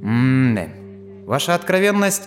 Ммм, 0.00 1.26
ваша 1.26 1.54
откровенность... 1.54 2.22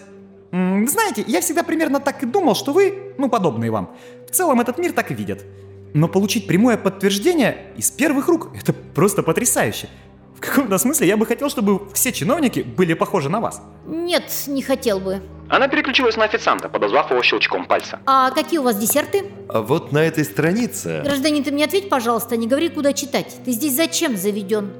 Знаете, 0.52 1.26
я 1.28 1.42
всегда 1.42 1.64
примерно 1.64 2.00
так 2.00 2.22
и 2.22 2.28
думал, 2.28 2.54
что 2.54 2.74
вы, 2.74 3.16
ну, 3.18 3.28
подобные 3.28 3.72
вам, 3.72 3.96
в 4.28 4.32
целом 4.32 4.62
этот 4.62 4.78
мир 4.78 4.94
так 4.94 5.10
и 5.10 5.16
видят. 5.16 5.44
Но 5.96 6.08
получить 6.08 6.46
прямое 6.46 6.78
подтверждение 6.78 7.74
из 7.76 7.90
первых 7.90 8.28
рук– 8.28 8.50
это 8.56 8.72
просто 8.72 9.24
потрясающе. 9.24 9.90
В 10.38 10.40
каком-то 10.40 10.78
смысле 10.78 11.08
я 11.08 11.18
бы 11.18 11.26
хотел, 11.26 11.50
чтобы 11.50 11.82
все 11.94 12.12
чиновники 12.12 12.60
были 12.62 12.94
похожи 12.94 13.28
на 13.28 13.40
вас. 13.40 13.62
Нет, 13.88 14.24
не 14.48 14.62
хотел 14.62 15.00
бы. 15.00 15.22
Она 15.50 15.68
переключилась 15.68 16.16
на 16.16 16.26
официанта, 16.26 16.70
подозвав 16.70 17.10
его 17.10 17.24
щелчком 17.24 17.66
пальца. 17.66 18.00
А 18.06 18.32
какие 18.32 18.60
у 18.60 18.64
вас 18.64 18.78
десерты? 18.78 19.26
А 19.50 19.62
вот 19.62 19.92
на 19.92 20.00
этой 20.00 20.24
странице 20.26 21.02
Гражданин, 21.04 21.44
ты 21.44 21.52
мне 21.52 21.66
ответь, 21.66 21.90
пожалуйста, 21.90 22.38
не 22.38 22.48
говори, 22.48 22.70
куда 22.70 22.94
читать. 22.94 23.38
Ты 23.46 23.52
здесь 23.52 23.76
зачем 23.76 24.16
заведен? 24.16 24.72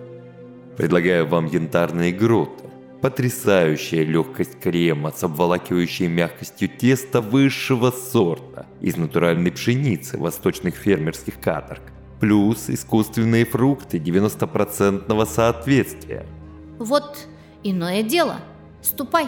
предлагаю 0.78 1.28
вам 1.28 1.48
янтарные 1.48 2.14
гроты. 2.14 2.64
Потрясающая 3.02 4.04
легкость 4.04 4.60
крема 4.60 5.12
с 5.12 5.24
обволакивающей 5.24 6.08
мягкостью 6.08 6.70
теста 6.70 7.22
высшего 7.22 7.92
сорта 7.92 8.66
из 8.80 8.96
натуральной 8.96 9.52
пшеницы 9.52 10.18
восточных 10.18 10.76
фермерских 10.76 11.40
каторг. 11.40 11.82
Плюс 12.20 12.70
искусственные 12.70 13.46
фрукты 13.46 14.00
90% 14.00 15.26
соответствия. 15.26 16.26
Вот 16.80 17.28
иное 17.64 18.04
дело. 18.04 18.38
Ступай. 18.82 19.28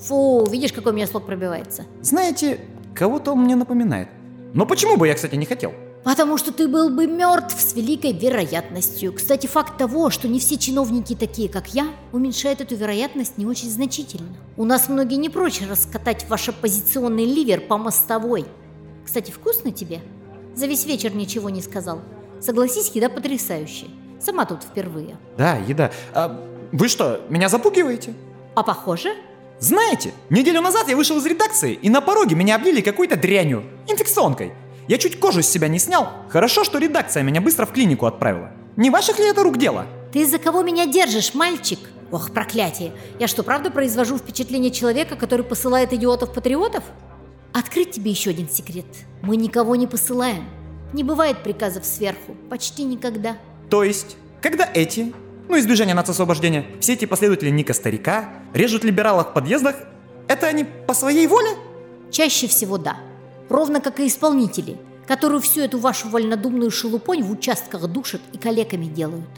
Фу, 0.00 0.46
видишь, 0.50 0.72
какой 0.72 0.92
у 0.92 0.94
меня 0.94 1.06
слог 1.06 1.26
пробивается. 1.26 1.84
Знаете, 2.00 2.60
кого-то 2.94 3.32
он 3.32 3.42
мне 3.44 3.54
напоминает. 3.54 4.08
Но 4.52 4.66
почему 4.66 4.96
бы 4.96 5.06
я, 5.06 5.14
кстати, 5.14 5.36
не 5.36 5.46
хотел? 5.46 5.72
Потому 6.04 6.36
что 6.36 6.52
ты 6.52 6.66
был 6.66 6.90
бы 6.90 7.06
мертв 7.06 7.60
с 7.60 7.74
великой 7.74 8.12
вероятностью. 8.12 9.12
Кстати, 9.12 9.46
факт 9.46 9.78
того, 9.78 10.10
что 10.10 10.26
не 10.26 10.40
все 10.40 10.58
чиновники 10.58 11.14
такие, 11.14 11.48
как 11.48 11.68
я, 11.68 11.86
уменьшает 12.10 12.60
эту 12.60 12.74
вероятность 12.74 13.38
не 13.38 13.46
очень 13.46 13.70
значительно. 13.70 14.28
У 14.56 14.64
нас 14.64 14.88
многие 14.88 15.14
не 15.14 15.28
прочь 15.28 15.62
раскатать 15.62 16.28
ваш 16.28 16.48
оппозиционный 16.48 17.24
ливер 17.24 17.60
по 17.60 17.78
мостовой. 17.78 18.46
Кстати, 19.04 19.30
вкусно 19.30 19.70
тебе? 19.70 20.00
За 20.54 20.66
весь 20.66 20.84
вечер 20.84 21.14
ничего 21.14 21.50
не 21.50 21.62
сказал. 21.62 22.00
Согласись, 22.40 22.90
еда 22.94 23.08
потрясающая. 23.08 23.88
Сама 24.20 24.44
тут 24.44 24.62
впервые. 24.62 25.16
Да, 25.36 25.56
еда. 25.56 25.90
А 26.12 26.40
вы 26.72 26.88
что, 26.88 27.22
меня 27.28 27.48
запугиваете? 27.48 28.14
А 28.54 28.62
похоже? 28.62 29.14
Знаете, 29.58 30.12
неделю 30.28 30.60
назад 30.60 30.88
я 30.88 30.96
вышел 30.96 31.16
из 31.18 31.26
редакции, 31.26 31.72
и 31.74 31.88
на 31.88 32.00
пороге 32.00 32.34
меня 32.34 32.56
облили 32.56 32.80
какой-то 32.80 33.16
дрянью, 33.16 33.64
инфекционкой. 33.88 34.52
Я 34.88 34.98
чуть 34.98 35.20
кожу 35.20 35.42
с 35.42 35.46
себя 35.46 35.68
не 35.68 35.78
снял. 35.78 36.08
Хорошо, 36.28 36.64
что 36.64 36.78
редакция 36.78 37.22
меня 37.22 37.40
быстро 37.40 37.66
в 37.66 37.72
клинику 37.72 38.06
отправила. 38.06 38.50
Не 38.76 38.90
ваших 38.90 39.18
ли 39.18 39.26
это 39.26 39.42
рук 39.42 39.58
дело? 39.58 39.86
Ты 40.12 40.26
за 40.26 40.38
кого 40.38 40.62
меня 40.62 40.86
держишь, 40.86 41.34
мальчик? 41.34 41.78
Ох, 42.10 42.32
проклятие. 42.32 42.92
Я 43.18 43.28
что, 43.28 43.42
правда 43.42 43.70
произвожу 43.70 44.18
впечатление 44.18 44.70
человека, 44.70 45.16
который 45.16 45.44
посылает 45.44 45.92
идиотов-патриотов? 45.92 46.84
Открыть 47.52 47.90
тебе 47.90 48.10
еще 48.10 48.30
один 48.30 48.48
секрет. 48.48 48.86
Мы 49.22 49.36
никого 49.36 49.76
не 49.76 49.86
посылаем. 49.86 50.44
Не 50.92 51.04
бывает 51.04 51.42
приказов 51.42 51.84
сверху. 51.84 52.34
Почти 52.48 52.84
никогда. 52.84 53.36
То 53.68 53.84
есть, 53.84 54.16
когда 54.40 54.68
эти, 54.72 55.12
ну 55.48 55.56
из 55.56 55.66
движения 55.66 55.94
нацосвобождения, 55.94 56.64
все 56.80 56.94
эти 56.94 57.04
последователи 57.04 57.50
Ника 57.50 57.74
Старика 57.74 58.30
режут 58.54 58.84
либералов 58.84 59.30
в 59.30 59.32
подъездах, 59.34 59.76
это 60.28 60.46
они 60.46 60.64
по 60.64 60.94
своей 60.94 61.26
воле? 61.26 61.50
Чаще 62.10 62.46
всего 62.46 62.78
да. 62.78 62.96
Ровно 63.48 63.80
как 63.80 64.00
и 64.00 64.06
исполнители, 64.06 64.78
которые 65.06 65.40
всю 65.40 65.60
эту 65.60 65.78
вашу 65.78 66.08
вольнодумную 66.08 66.70
шелупонь 66.70 67.22
в 67.22 67.30
участках 67.30 67.86
душат 67.86 68.22
и 68.32 68.38
калеками 68.38 68.86
делают. 68.86 69.28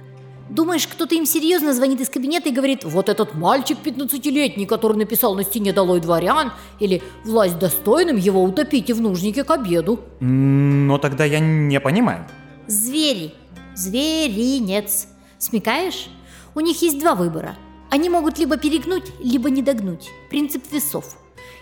Думаешь, 0.48 0.86
кто-то 0.86 1.14
им 1.14 1.24
серьезно 1.24 1.72
звонит 1.72 2.00
из 2.00 2.10
кабинета 2.10 2.50
и 2.50 2.52
говорит 2.52 2.84
«Вот 2.84 3.08
этот 3.08 3.34
мальчик 3.34 3.78
15-летний, 3.82 4.66
который 4.66 4.98
написал 4.98 5.34
на 5.34 5.42
стене 5.42 5.72
«Долой 5.72 6.00
дворян» 6.00 6.52
или 6.80 7.02
«Власть 7.24 7.58
достойным, 7.58 8.16
его 8.16 8.42
утопите 8.42 8.92
в 8.92 9.00
нужнике 9.00 9.42
к 9.42 9.50
обеду». 9.50 10.00
Но 10.20 10.98
тогда 10.98 11.24
я 11.24 11.38
не 11.40 11.80
понимаю. 11.80 12.26
Звери. 12.66 13.32
Зверинец. 13.74 15.08
Смекаешь? 15.38 16.08
У 16.54 16.60
них 16.60 16.80
есть 16.82 17.00
два 17.00 17.14
выбора. 17.14 17.56
Они 17.90 18.10
могут 18.10 18.38
либо 18.38 18.56
перегнуть, 18.58 19.12
либо 19.20 19.48
не 19.48 19.62
догнуть. 19.62 20.10
Принцип 20.28 20.64
весов. 20.70 21.16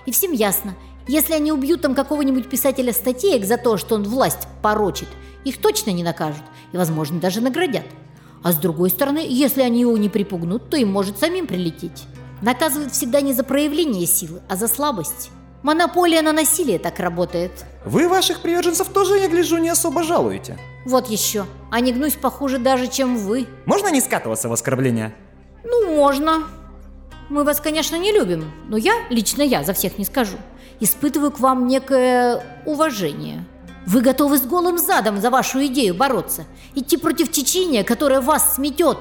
И 0.07 0.11
всем 0.11 0.33
ясно, 0.33 0.75
если 1.07 1.35
они 1.35 1.53
убьют 1.53 1.83
там 1.83 1.95
какого-нибудь 1.95 2.49
писателя 2.49 2.93
статеек 2.93 3.45
за 3.45 3.59
то, 3.59 3.77
что 3.77 3.95
он 3.95 4.05
власть 4.05 4.49
порочит, 4.61 5.09
их 5.45 5.59
точно 5.59 5.91
не 5.91 6.03
накажут 6.03 6.43
и, 6.73 6.77
возможно, 6.77 7.21
даже 7.21 7.41
наградят. 7.41 7.87
А 8.43 8.53
с 8.53 8.57
другой 8.57 8.91
стороны, 8.91 9.25
если 9.29 9.63
они 9.63 9.81
его 9.81 9.97
не 9.97 10.09
припугнут, 10.09 10.69
то 10.69 10.77
им 10.77 10.91
может 10.91 11.19
самим 11.19 11.47
прилететь. 11.47 12.05
Наказывают 12.41 12.93
всегда 12.93 13.21
не 13.21 13.33
за 13.33 13.45
проявление 13.45 14.07
силы, 14.07 14.41
а 14.49 14.57
за 14.57 14.67
слабость. 14.67 15.31
Монополия 15.63 16.23
на 16.23 16.33
насилие 16.33 16.81
так 16.81 16.99
работает. 16.99 17.53
Вы 17.85 18.09
ваших 18.09 18.41
приверженцев 18.41 18.89
тоже, 18.89 19.19
я 19.19 19.29
гляжу, 19.29 19.59
не 19.59 19.69
особо 19.69 20.03
жалуете. 20.03 20.59
Вот 20.85 21.09
еще. 21.09 21.47
А 21.71 21.79
не 21.79 21.93
гнусь 21.93 22.15
похуже 22.15 22.59
даже, 22.59 22.89
чем 22.89 23.17
вы. 23.17 23.47
Можно 23.65 23.93
не 23.93 24.01
скатываться 24.01 24.49
в 24.49 24.53
оскорбления? 24.53 25.15
Ну, 25.63 25.95
можно. 25.95 26.43
Мы 27.29 27.45
вас, 27.45 27.61
конечно, 27.61 27.95
не 27.95 28.11
любим, 28.11 28.51
но 28.69 28.77
я, 28.77 28.93
лично 29.09 29.43
я, 29.43 29.63
за 29.63 29.73
всех 29.73 29.99
не 29.99 30.05
скажу, 30.05 30.37
испытываю 30.81 31.31
к 31.31 31.39
вам 31.39 31.69
некое 31.69 32.45
уважение. 32.67 33.45
Вы 33.87 34.01
готовы 34.01 34.39
с 34.39 34.43
голым 34.43 34.79
задом 34.79 35.21
за 35.21 35.31
вашу 35.31 35.65
идею 35.67 35.95
бороться, 35.95 36.45
идти 36.75 36.97
против 36.97 37.31
течения, 37.31 37.83
которое 37.83 38.21
вас 38.21 38.55
сметет. 38.55 38.99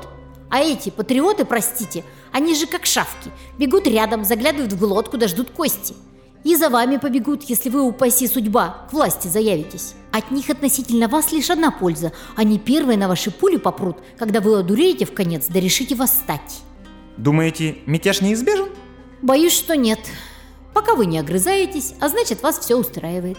А 0.50 0.60
эти 0.60 0.90
патриоты, 0.90 1.46
простите, 1.46 2.04
они 2.32 2.56
же 2.56 2.66
как 2.66 2.86
шавки, 2.86 3.32
бегут 3.58 3.88
рядом, 3.88 4.26
заглядывают 4.26 4.74
в 4.74 4.80
глотку, 4.80 5.18
да 5.18 5.28
ждут 5.28 5.52
кости. 5.52 5.96
И 6.44 6.56
за 6.56 6.70
вами 6.70 6.98
побегут, 6.98 7.44
если 7.44 7.70
вы, 7.70 7.84
упаси 7.84 8.28
судьба, 8.28 8.88
к 8.90 8.94
власти 8.94 9.28
заявитесь. 9.28 9.94
От 10.12 10.32
них 10.32 10.50
относительно 10.50 11.08
вас 11.08 11.32
лишь 11.32 11.52
одна 11.52 11.70
польза. 11.70 12.12
Они 12.36 12.58
первые 12.58 12.98
на 12.98 13.08
ваши 13.08 13.30
пули 13.30 13.58
попрут, 13.58 13.98
когда 14.18 14.42
вы 14.42 14.58
одуреете 14.58 15.06
в 15.06 15.14
конец, 15.14 15.46
да 15.48 15.60
решите 15.60 15.94
восстать. 15.94 16.62
Думаете, 17.18 17.78
мятеж 17.86 18.22
неизбежен? 18.22 18.70
Боюсь, 19.22 19.54
что 19.54 19.76
нет. 19.76 20.00
Пока 20.74 20.96
вы 20.96 21.06
не 21.06 21.20
огрызаетесь, 21.20 21.94
а 22.00 22.10
значит 22.10 22.42
вас 22.42 22.58
все 22.58 22.76
устраивает. 22.76 23.38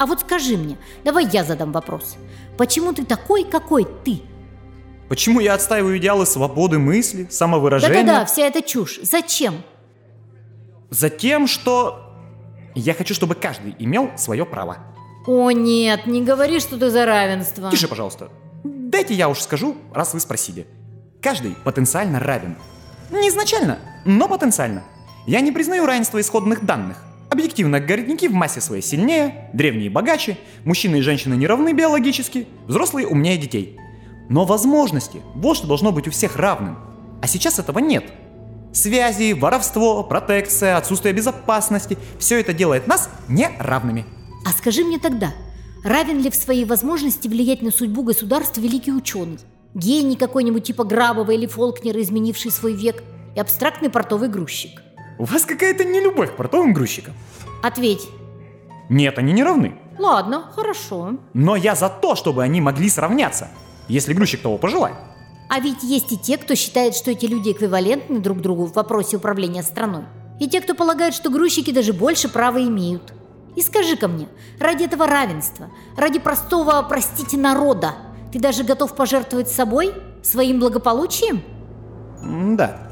А 0.00 0.06
вот 0.06 0.20
скажи 0.20 0.56
мне, 0.56 0.78
давай 1.04 1.26
я 1.30 1.44
задам 1.44 1.72
вопрос. 1.72 2.16
Почему 2.56 2.94
ты 2.94 3.04
такой, 3.04 3.44
какой 3.44 3.86
ты? 4.02 4.22
Почему 5.10 5.40
я 5.40 5.52
отстаиваю 5.52 5.98
идеалы 5.98 6.24
свободы 6.24 6.78
мысли, 6.78 7.28
самовыражения? 7.30 8.02
Да-да-да, 8.02 8.24
вся 8.24 8.46
эта 8.46 8.62
чушь. 8.62 8.98
Зачем? 9.02 9.62
Затем, 10.88 11.46
что 11.46 12.14
я 12.74 12.94
хочу, 12.94 13.12
чтобы 13.12 13.34
каждый 13.34 13.76
имел 13.78 14.10
свое 14.16 14.46
право. 14.46 14.78
О 15.26 15.50
нет, 15.50 16.06
не 16.06 16.22
говори, 16.22 16.60
что 16.60 16.78
ты 16.78 16.88
за 16.88 17.04
равенство. 17.04 17.70
Тише, 17.70 17.86
пожалуйста. 17.86 18.30
Дайте 18.64 19.12
я 19.12 19.28
уж 19.28 19.40
скажу, 19.40 19.76
раз 19.92 20.14
вы 20.14 20.20
спросили. 20.20 20.66
Каждый 21.20 21.54
потенциально 21.62 22.18
равен. 22.20 22.56
Не 23.10 23.28
изначально, 23.28 23.80
но 24.06 24.28
потенциально. 24.28 24.82
Я 25.26 25.42
не 25.42 25.52
признаю 25.52 25.84
равенства 25.84 26.18
исходных 26.22 26.64
данных. 26.64 27.04
Объективно, 27.30 27.78
городники 27.78 28.26
в 28.26 28.32
массе 28.32 28.60
своей 28.60 28.82
сильнее, 28.82 29.48
древние 29.52 29.88
богаче, 29.88 30.36
мужчины 30.64 30.96
и 30.96 31.00
женщины 31.00 31.34
не 31.34 31.46
равны 31.46 31.72
биологически, 31.72 32.48
взрослые 32.66 33.06
умнее 33.06 33.36
детей. 33.36 33.78
Но 34.28 34.44
возможности, 34.44 35.22
вот 35.36 35.56
что 35.56 35.68
должно 35.68 35.92
быть 35.92 36.08
у 36.08 36.10
всех 36.10 36.36
равным. 36.36 36.78
А 37.22 37.28
сейчас 37.28 37.60
этого 37.60 37.78
нет. 37.78 38.04
Связи, 38.72 39.32
воровство, 39.32 40.02
протекция, 40.02 40.76
отсутствие 40.76 41.14
безопасности– 41.14 41.98
все 42.18 42.40
это 42.40 42.52
делает 42.52 42.88
нас 42.88 43.08
неравными. 43.28 44.06
А 44.44 44.50
скажи 44.50 44.84
мне 44.84 44.98
тогда, 44.98 45.32
равен 45.84 46.20
ли 46.20 46.30
в 46.30 46.34
своей 46.34 46.64
возможности 46.64 47.28
влиять 47.28 47.62
на 47.62 47.70
судьбу 47.70 48.02
государства 48.02 48.60
великий 48.60 48.92
ученый? 48.92 49.38
Гений 49.74 50.16
какой-нибудь 50.16 50.64
типа 50.64 50.82
Грабова 50.82 51.30
или 51.30 51.46
Фолкнера, 51.46 52.00
изменивший 52.02 52.50
свой 52.50 52.74
век, 52.74 53.04
и 53.36 53.40
абстрактный 53.40 53.90
портовый 53.90 54.28
грузчик? 54.28 54.82
У 55.20 55.24
вас 55.24 55.44
какая-то 55.44 55.84
нелюбовь 55.84 56.32
к 56.32 56.36
портовым 56.36 56.72
грузчикам. 56.72 57.12
Ответь. 57.62 58.08
Нет, 58.88 59.18
они 59.18 59.34
не 59.34 59.44
равны. 59.44 59.74
Ладно, 59.98 60.50
хорошо. 60.56 61.18
Но 61.34 61.56
я 61.56 61.74
за 61.74 61.90
то, 61.90 62.14
чтобы 62.14 62.42
они 62.42 62.62
могли 62.62 62.88
сравняться, 62.88 63.48
если 63.86 64.14
грузчик 64.14 64.40
того 64.40 64.56
пожелает. 64.56 64.96
А 65.50 65.60
ведь 65.60 65.82
есть 65.82 66.10
и 66.12 66.16
те, 66.16 66.38
кто 66.38 66.54
считает, 66.54 66.94
что 66.94 67.10
эти 67.10 67.26
люди 67.26 67.52
эквивалентны 67.52 68.18
друг 68.18 68.40
другу 68.40 68.64
в 68.64 68.72
вопросе 68.72 69.18
управления 69.18 69.62
страной. 69.62 70.04
И 70.40 70.48
те, 70.48 70.62
кто 70.62 70.74
полагает, 70.74 71.12
что 71.12 71.28
грузчики 71.28 71.70
даже 71.70 71.92
больше 71.92 72.30
права 72.30 72.62
имеют. 72.62 73.12
И 73.56 73.60
скажи-ка 73.60 74.08
мне, 74.08 74.26
ради 74.58 74.84
этого 74.84 75.06
равенства, 75.06 75.68
ради 75.98 76.18
простого, 76.18 76.80
простите, 76.88 77.36
народа, 77.36 77.92
ты 78.32 78.38
даже 78.38 78.64
готов 78.64 78.96
пожертвовать 78.96 79.50
собой, 79.50 79.92
своим 80.22 80.60
благополучием? 80.60 81.42
Да. 82.56 82.88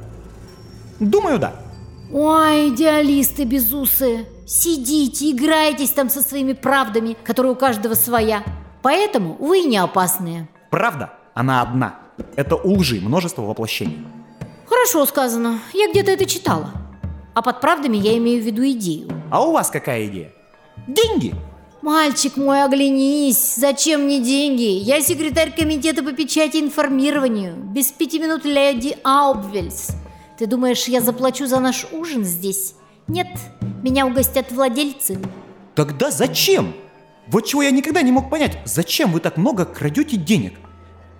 Думаю, 1.00 1.38
да. 1.38 1.67
Ой, 2.10 2.70
идеалисты 2.70 3.44
безусые, 3.44 4.26
сидите, 4.46 5.30
играйтесь 5.30 5.90
там 5.90 6.08
со 6.08 6.22
своими 6.22 6.54
правдами, 6.54 7.16
которые 7.22 7.52
у 7.52 7.56
каждого 7.56 7.94
своя. 7.94 8.42
Поэтому 8.82 9.36
вы 9.38 9.60
не 9.60 9.76
опасные. 9.76 10.48
Правда, 10.70 11.12
она 11.34 11.60
одна. 11.60 11.98
Это 12.34 12.56
у 12.56 12.78
лжи 12.78 13.00
множество 13.00 13.42
воплощений. 13.42 13.98
Хорошо 14.66 15.04
сказано, 15.04 15.60
я 15.74 15.90
где-то 15.90 16.10
это 16.10 16.24
читала. 16.24 16.70
А 17.34 17.42
под 17.42 17.60
правдами 17.60 17.98
я 17.98 18.16
имею 18.16 18.42
в 18.42 18.46
виду 18.46 18.66
идею. 18.70 19.08
А 19.30 19.44
у 19.44 19.52
вас 19.52 19.70
какая 19.70 20.06
идея? 20.06 20.32
Деньги! 20.86 21.34
Мальчик 21.82 22.36
мой, 22.36 22.64
оглянись, 22.64 23.54
зачем 23.56 24.02
мне 24.02 24.20
деньги? 24.20 24.62
Я 24.62 25.00
секретарь 25.00 25.54
комитета 25.54 26.02
по 26.02 26.12
печати 26.12 26.56
и 26.56 26.60
информированию. 26.60 27.54
Без 27.54 27.92
пяти 27.92 28.18
минут 28.18 28.44
леди 28.44 28.96
Аубвельс. 29.04 29.90
Ты 30.38 30.46
думаешь, 30.46 30.84
я 30.86 31.00
заплачу 31.00 31.48
за 31.48 31.58
наш 31.58 31.84
ужин 31.90 32.24
здесь? 32.24 32.74
Нет, 33.08 33.26
меня 33.82 34.06
угостят 34.06 34.52
владельцы. 34.52 35.18
Тогда 35.74 36.12
зачем? 36.12 36.74
Вот 37.26 37.44
чего 37.44 37.62
я 37.62 37.72
никогда 37.72 38.02
не 38.02 38.12
мог 38.12 38.30
понять, 38.30 38.56
зачем 38.64 39.10
вы 39.10 39.18
так 39.18 39.36
много 39.36 39.64
крадете 39.64 40.16
денег? 40.16 40.54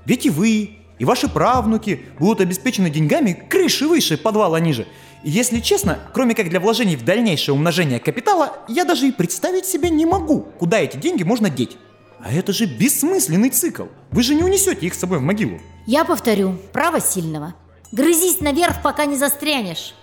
Ведь 0.05 0.25
и 0.25 0.31
вы, 0.31 0.79
и 1.01 1.05
ваши 1.05 1.29
правнуки 1.29 2.07
будут 2.21 2.41
обеспечены 2.43 2.91
деньгами 2.91 3.33
крыши 3.33 3.89
выше, 3.89 4.17
подвала 4.19 4.61
ниже. 4.61 4.87
И 5.25 5.31
если 5.31 5.59
честно, 5.59 5.99
кроме 6.15 6.37
как 6.37 6.49
для 6.49 6.61
вложений 6.61 6.95
в 6.95 7.05
дальнейшее 7.05 7.57
умножение 7.57 7.99
капитала, 7.99 8.59
я 8.69 8.85
даже 8.85 9.09
и 9.09 9.13
представить 9.13 9.67
себе 9.67 9.91
не 9.91 10.07
могу, 10.07 10.43
куда 10.61 10.79
эти 10.79 10.97
деньги 10.97 11.25
можно 11.25 11.51
деть. 11.51 11.77
А 12.21 12.33
это 12.33 12.53
же 12.53 12.67
бессмысленный 12.67 13.51
цикл. 13.51 13.87
Вы 14.13 14.23
же 14.23 14.37
не 14.37 14.45
унесете 14.45 14.87
их 14.87 14.95
с 14.95 14.99
собой 14.99 15.19
в 15.19 15.23
могилу. 15.23 15.59
Я 15.87 16.05
повторю, 16.05 16.57
право 16.73 17.01
сильного. 17.01 17.55
Грызись 17.93 18.41
наверх, 18.41 18.83
пока 18.83 19.07
не 19.07 19.17
застрянешь. 19.17 19.95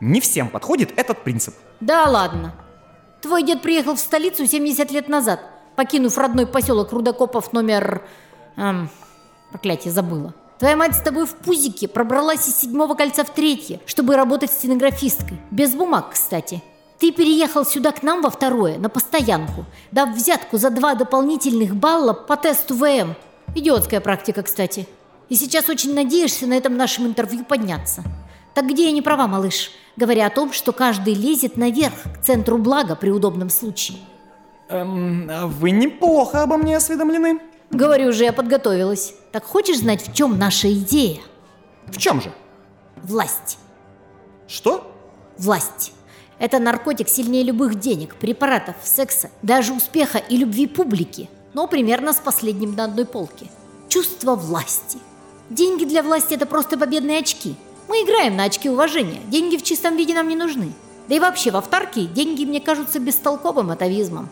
Не 0.00 0.20
всем 0.20 0.48
подходит 0.48 0.92
этот 0.96 1.24
принцип. 1.24 1.54
Да 1.80 2.04
ладно. 2.08 2.54
Твой 3.22 3.42
дед 3.42 3.62
приехал 3.62 3.94
в 3.94 4.00
столицу 4.00 4.46
70 4.46 4.90
лет 4.90 5.08
назад, 5.08 5.40
покинув 5.76 6.18
родной 6.18 6.46
поселок 6.46 6.92
Рудокопов 6.92 7.52
номер... 7.52 8.02
Эм, 8.56 8.90
проклятие, 9.50 9.92
забыла. 9.92 10.34
Твоя 10.58 10.76
мать 10.76 10.94
с 10.94 11.00
тобой 11.00 11.26
в 11.26 11.34
пузике 11.34 11.88
пробралась 11.88 12.46
из 12.48 12.56
седьмого 12.56 12.94
кольца 12.94 13.24
в 13.24 13.30
третье, 13.30 13.80
чтобы 13.86 14.16
работать 14.16 14.50
стенографисткой. 14.50 15.40
Без 15.50 15.74
бумаг, 15.74 16.10
кстати. 16.12 16.62
Ты 16.98 17.10
переехал 17.10 17.64
сюда 17.64 17.92
к 17.92 18.02
нам 18.02 18.22
во 18.22 18.30
второе, 18.30 18.78
на 18.78 18.88
постоянку, 18.88 19.64
дав 19.90 20.10
взятку 20.10 20.58
за 20.58 20.70
два 20.70 20.94
дополнительных 20.94 21.74
балла 21.74 22.12
по 22.12 22.36
тесту 22.36 22.74
ВМ. 22.74 23.14
Идиотская 23.54 24.00
практика, 24.00 24.42
кстати. 24.42 24.86
И 25.28 25.36
сейчас 25.36 25.68
очень 25.68 25.94
надеешься 25.94 26.46
на 26.46 26.54
этом 26.54 26.76
нашем 26.76 27.06
интервью 27.06 27.44
подняться. 27.44 28.02
Так 28.54 28.68
где 28.68 28.86
я 28.86 28.92
не 28.92 29.02
права, 29.02 29.26
малыш, 29.26 29.72
говоря 29.96 30.26
о 30.26 30.30
том, 30.30 30.52
что 30.52 30.72
каждый 30.72 31.14
лезет 31.14 31.56
наверх, 31.56 31.94
к 32.14 32.22
центру 32.22 32.58
блага 32.58 32.94
при 32.94 33.10
удобном 33.10 33.50
случае? 33.50 33.98
Эм, 34.68 35.28
а 35.30 35.46
вы 35.46 35.70
неплохо 35.72 36.42
обо 36.42 36.56
мне 36.56 36.76
осведомлены. 36.76 37.40
Говорю 37.70 38.12
же, 38.12 38.24
я 38.24 38.32
подготовилась. 38.32 39.14
Так 39.32 39.44
хочешь 39.44 39.78
знать, 39.78 40.06
в 40.06 40.14
чем 40.14 40.38
наша 40.38 40.72
идея? 40.72 41.20
В 41.86 41.98
чем 41.98 42.20
же? 42.20 42.32
Власть. 43.02 43.58
Что? 44.46 44.90
Власть. 45.38 45.92
Это 46.38 46.58
наркотик 46.58 47.08
сильнее 47.08 47.42
любых 47.42 47.78
денег, 47.78 48.16
препаратов, 48.16 48.76
секса, 48.82 49.30
даже 49.42 49.72
успеха 49.72 50.18
и 50.18 50.36
любви 50.36 50.66
публики, 50.66 51.28
но 51.52 51.66
примерно 51.66 52.12
с 52.12 52.16
последним 52.16 52.74
на 52.74 52.84
одной 52.84 53.04
полке. 53.04 53.46
Чувство 53.88 54.34
власти. 54.34 54.98
Деньги 55.54 55.84
для 55.84 56.02
власти– 56.02 56.34
это 56.34 56.46
просто 56.46 56.76
победные 56.76 57.20
очки. 57.20 57.54
Мы 57.88 57.98
играем 57.98 58.36
на 58.36 58.42
очки 58.42 58.68
уважения, 58.68 59.20
деньги 59.28 59.56
в 59.56 59.62
чистом 59.62 59.96
виде 59.96 60.12
нам 60.12 60.26
не 60.28 60.34
нужны. 60.34 60.72
Да 61.08 61.14
и 61.14 61.20
вообще 61.20 61.52
в 61.52 61.56
автарке 61.56 62.06
деньги 62.06 62.44
мне 62.44 62.60
кажутся 62.60 62.98
бестолковым 62.98 63.70
атовизмом. 63.70 64.28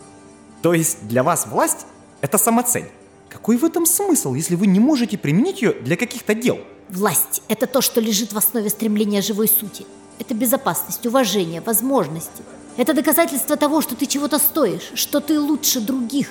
То 0.62 0.74
есть 0.74 1.06
для 1.06 1.22
вас 1.22 1.46
власть– 1.46 1.86
это 2.22 2.38
самоцель? 2.38 2.90
Какой 3.28 3.56
в 3.56 3.64
этом 3.64 3.86
смысл, 3.86 4.34
если 4.34 4.56
вы 4.56 4.66
не 4.66 4.80
можете 4.80 5.16
применить 5.16 5.62
ее 5.62 5.74
для 5.74 5.96
каких-то 5.96 6.34
дел? 6.34 6.58
Власть– 6.88 7.42
это 7.48 7.68
то, 7.68 7.82
что 7.82 8.00
лежит 8.00 8.32
в 8.32 8.36
основе 8.36 8.68
стремления 8.68 9.22
живой 9.22 9.46
сути. 9.46 9.86
Это 10.18 10.34
безопасность, 10.34 11.06
уважение, 11.06 11.60
возможности. 11.60 12.42
Это 12.76 12.94
доказательство 12.94 13.56
того, 13.56 13.80
что 13.80 13.94
ты 13.94 14.06
чего-то 14.06 14.40
стоишь, 14.40 14.90
что 14.94 15.20
ты 15.20 15.38
лучше 15.38 15.80
других. 15.80 16.30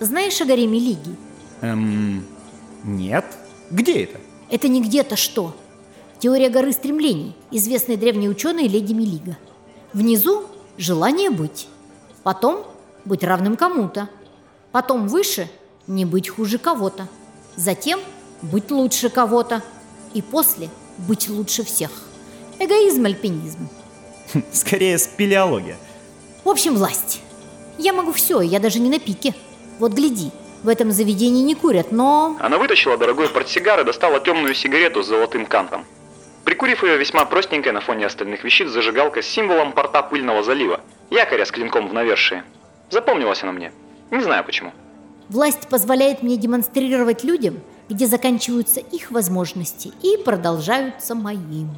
Знаешь 0.00 0.38
о 0.42 0.44
горе 0.44 0.66
Мелиги? 0.66 1.16
Эм, 1.62 2.26
нет. 2.84 3.24
Где 3.70 4.04
это? 4.04 4.18
Это 4.50 4.68
не 4.68 4.82
где-то 4.82 5.16
что. 5.16 5.54
Теория 6.18 6.48
горы 6.48 6.72
стремлений, 6.72 7.34
известной 7.50 7.96
древней 7.96 8.28
ученой 8.28 8.66
леди 8.66 8.92
Мелига. 8.92 9.36
Внизу– 9.92 10.44
желание 10.78 11.30
быть. 11.30 11.68
Потом– 12.22 12.64
быть 13.04 13.22
равным 13.22 13.56
кому-то. 13.56 14.08
Потом 14.72 15.06
выше– 15.06 15.48
не 15.86 16.04
быть 16.04 16.28
хуже 16.28 16.58
кого-то. 16.58 17.08
Затем 17.56 18.00
быть 18.42 18.70
лучше 18.70 19.08
кого-то. 19.08 19.62
И 20.12 20.22
после 20.22 20.68
быть 20.98 21.28
лучше 21.28 21.64
всех. 21.64 21.90
Эгоизм, 22.58 23.04
альпинизм. 23.06 23.68
Скорее, 24.52 24.98
спелеология. 24.98 25.78
В 26.44 26.48
общем, 26.48 26.76
власть. 26.76 27.20
Я 27.78 27.92
могу 27.92 28.12
все, 28.12 28.40
я 28.40 28.60
даже 28.60 28.80
не 28.80 28.90
на 28.90 28.98
пике. 28.98 29.34
Вот 29.78 29.92
гляди, 29.92 30.30
в 30.62 30.68
этом 30.68 30.90
заведении 30.90 31.42
не 31.42 31.54
курят, 31.54 31.92
но... 31.92 32.36
Она 32.40 32.58
вытащила 32.58 32.96
дорогой 32.96 33.28
портсигар 33.28 33.80
и 33.80 33.84
достала 33.84 34.20
темную 34.20 34.54
сигарету 34.54 35.02
с 35.02 35.06
золотым 35.06 35.46
кантом. 35.46 35.84
Прикурив 36.44 36.82
ее 36.82 36.96
весьма 36.96 37.24
простенькой 37.24 37.72
на 37.72 37.80
фоне 37.80 38.06
остальных 38.06 38.42
вещиц 38.42 38.68
зажигалка 38.68 39.22
с 39.22 39.26
символом 39.26 39.72
порта 39.72 40.02
пыльного 40.02 40.42
залива, 40.42 40.80
якоря 41.10 41.44
с 41.44 41.50
клинком 41.50 41.88
в 41.88 41.92
навершии. 41.92 42.42
Запомнилась 42.90 43.42
она 43.42 43.52
мне. 43.52 43.72
Не 44.10 44.22
знаю 44.22 44.44
почему. 44.44 44.72
Власть 45.28 45.68
позволяет 45.68 46.22
мне 46.22 46.38
демонстрировать 46.38 47.22
людям, 47.22 47.60
где 47.88 48.06
заканчиваются 48.06 48.80
их 48.80 49.10
возможности 49.10 49.92
и 50.02 50.16
продолжаются 50.16 51.14
моим. 51.14 51.68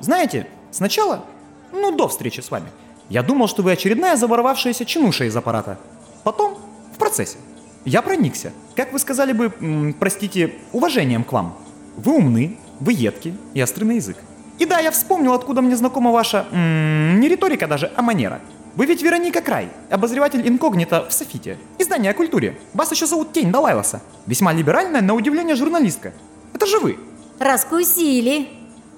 Знаете, 0.00 0.46
сначала, 0.70 1.24
ну 1.72 1.90
до 1.90 2.06
встречи 2.06 2.40
с 2.40 2.50
вами, 2.50 2.68
я 3.08 3.22
думал, 3.22 3.48
что 3.48 3.62
вы 3.62 3.72
очередная 3.72 4.16
заворовавшаяся 4.16 4.84
чинуша 4.84 5.24
из 5.24 5.36
аппарата. 5.36 5.78
Потом, 6.22 6.56
в 6.94 6.98
процессе, 6.98 7.38
я 7.84 8.02
проникся, 8.02 8.52
как 8.76 8.92
вы 8.92 8.98
сказали 8.98 9.32
бы, 9.32 9.52
м, 9.60 9.94
простите, 9.98 10.54
уважением 10.72 11.24
к 11.24 11.32
вам. 11.32 11.58
Вы 11.96 12.16
умны, 12.16 12.58
вы 12.80 12.92
едки 12.92 13.34
и 13.54 13.62
острый 13.62 13.84
на 13.84 13.92
язык. 13.92 14.16
И 14.58 14.66
да, 14.66 14.78
я 14.78 14.90
вспомнил, 14.90 15.32
откуда 15.32 15.62
мне 15.62 15.76
знакома 15.76 16.10
ваша, 16.12 16.46
м, 16.52 17.20
не 17.20 17.28
риторика 17.28 17.66
даже, 17.66 17.90
а 17.96 18.02
манера. 18.02 18.40
Вы 18.76 18.86
ведь 18.86 19.02
Вероника 19.02 19.40
Край, 19.40 19.68
обозреватель 19.90 20.46
инкогнито 20.48 21.06
в 21.08 21.12
Софите. 21.12 21.58
Издание 21.78 22.10
о 22.10 22.14
культуре. 22.14 22.58
Вас 22.72 22.90
еще 22.90 23.06
зовут 23.06 23.32
Тень 23.32 23.52
Далайласа. 23.52 24.00
Весьма 24.26 24.52
либеральная, 24.52 25.00
на 25.00 25.14
удивление, 25.14 25.54
журналистка. 25.54 26.12
Это 26.52 26.66
же 26.66 26.80
вы. 26.80 26.98
Раскусили. 27.38 28.48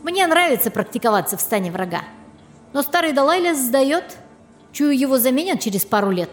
Мне 0.03 0.27
нравится 0.27 0.70
практиковаться 0.70 1.37
в 1.37 1.40
стане 1.40 1.70
врага. 1.70 2.03
Но 2.72 2.83
старый 2.83 3.12
Далайлас 3.12 3.59
сдает. 3.59 4.16
Чую, 4.72 4.99
его 4.99 5.18
заменят 5.18 5.61
через 5.61 5.85
пару 5.85 6.11
лет. 6.11 6.31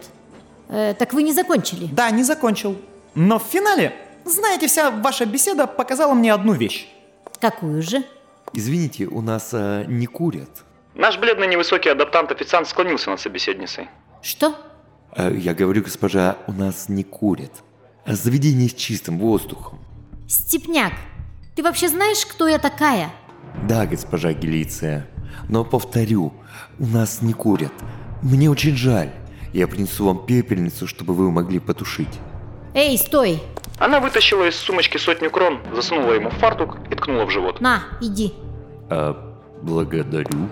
Э, 0.68 0.94
так 0.94 1.12
вы 1.12 1.22
не 1.22 1.32
закончили. 1.32 1.88
Да, 1.92 2.10
не 2.10 2.22
закончил. 2.24 2.76
Но 3.14 3.38
в 3.38 3.42
финале, 3.42 3.92
знаете, 4.24 4.66
вся 4.66 4.90
ваша 4.90 5.26
беседа 5.26 5.66
показала 5.66 6.14
мне 6.14 6.32
одну 6.32 6.52
вещь. 6.52 6.88
Какую 7.40 7.82
же? 7.82 8.02
Извините, 8.52 9.06
у 9.06 9.20
нас 9.20 9.50
э, 9.52 9.84
не 9.88 10.06
курят. 10.06 10.64
Наш 10.94 11.18
бледный 11.18 11.48
невысокий 11.48 11.90
адаптант-официант 11.90 12.68
склонился 12.68 13.10
над 13.10 13.20
собеседницей. 13.20 13.88
Что? 14.22 14.54
Э, 15.16 15.34
я 15.36 15.54
говорю, 15.54 15.82
госпожа, 15.82 16.36
у 16.46 16.52
нас 16.52 16.88
не 16.88 17.04
курят. 17.04 17.52
Заведение 18.06 18.68
с 18.68 18.74
чистым 18.74 19.18
воздухом. 19.18 19.78
Степняк, 20.28 20.92
ты 21.56 21.62
вообще 21.62 21.88
знаешь, 21.88 22.24
кто 22.26 22.48
я 22.48 22.58
такая? 22.58 23.10
Да, 23.68 23.86
госпожа 23.86 24.32
Гелиция. 24.32 25.06
Но 25.48 25.64
повторю, 25.64 26.32
у 26.78 26.86
нас 26.86 27.22
не 27.22 27.32
курят. 27.32 27.72
Мне 28.22 28.50
очень 28.50 28.76
жаль. 28.76 29.10
Я 29.54 29.68
принесу 29.68 30.04
вам 30.04 30.26
пепельницу, 30.26 30.86
чтобы 30.86 31.14
вы 31.14 31.30
могли 31.30 31.60
потушить. 31.60 32.20
Эй, 32.74 32.98
стой! 32.98 33.40
Она 33.78 34.00
вытащила 34.00 34.46
из 34.48 34.56
сумочки 34.56 34.98
сотню 34.98 35.30
крон, 35.30 35.60
засунула 35.74 36.12
ему 36.12 36.28
в 36.28 36.34
фартук 36.34 36.76
и 36.90 36.94
ткнула 36.94 37.24
в 37.24 37.30
живот. 37.30 37.60
На, 37.60 37.84
иди. 38.00 38.34
А, 38.90 39.16
благодарю. 39.62 40.48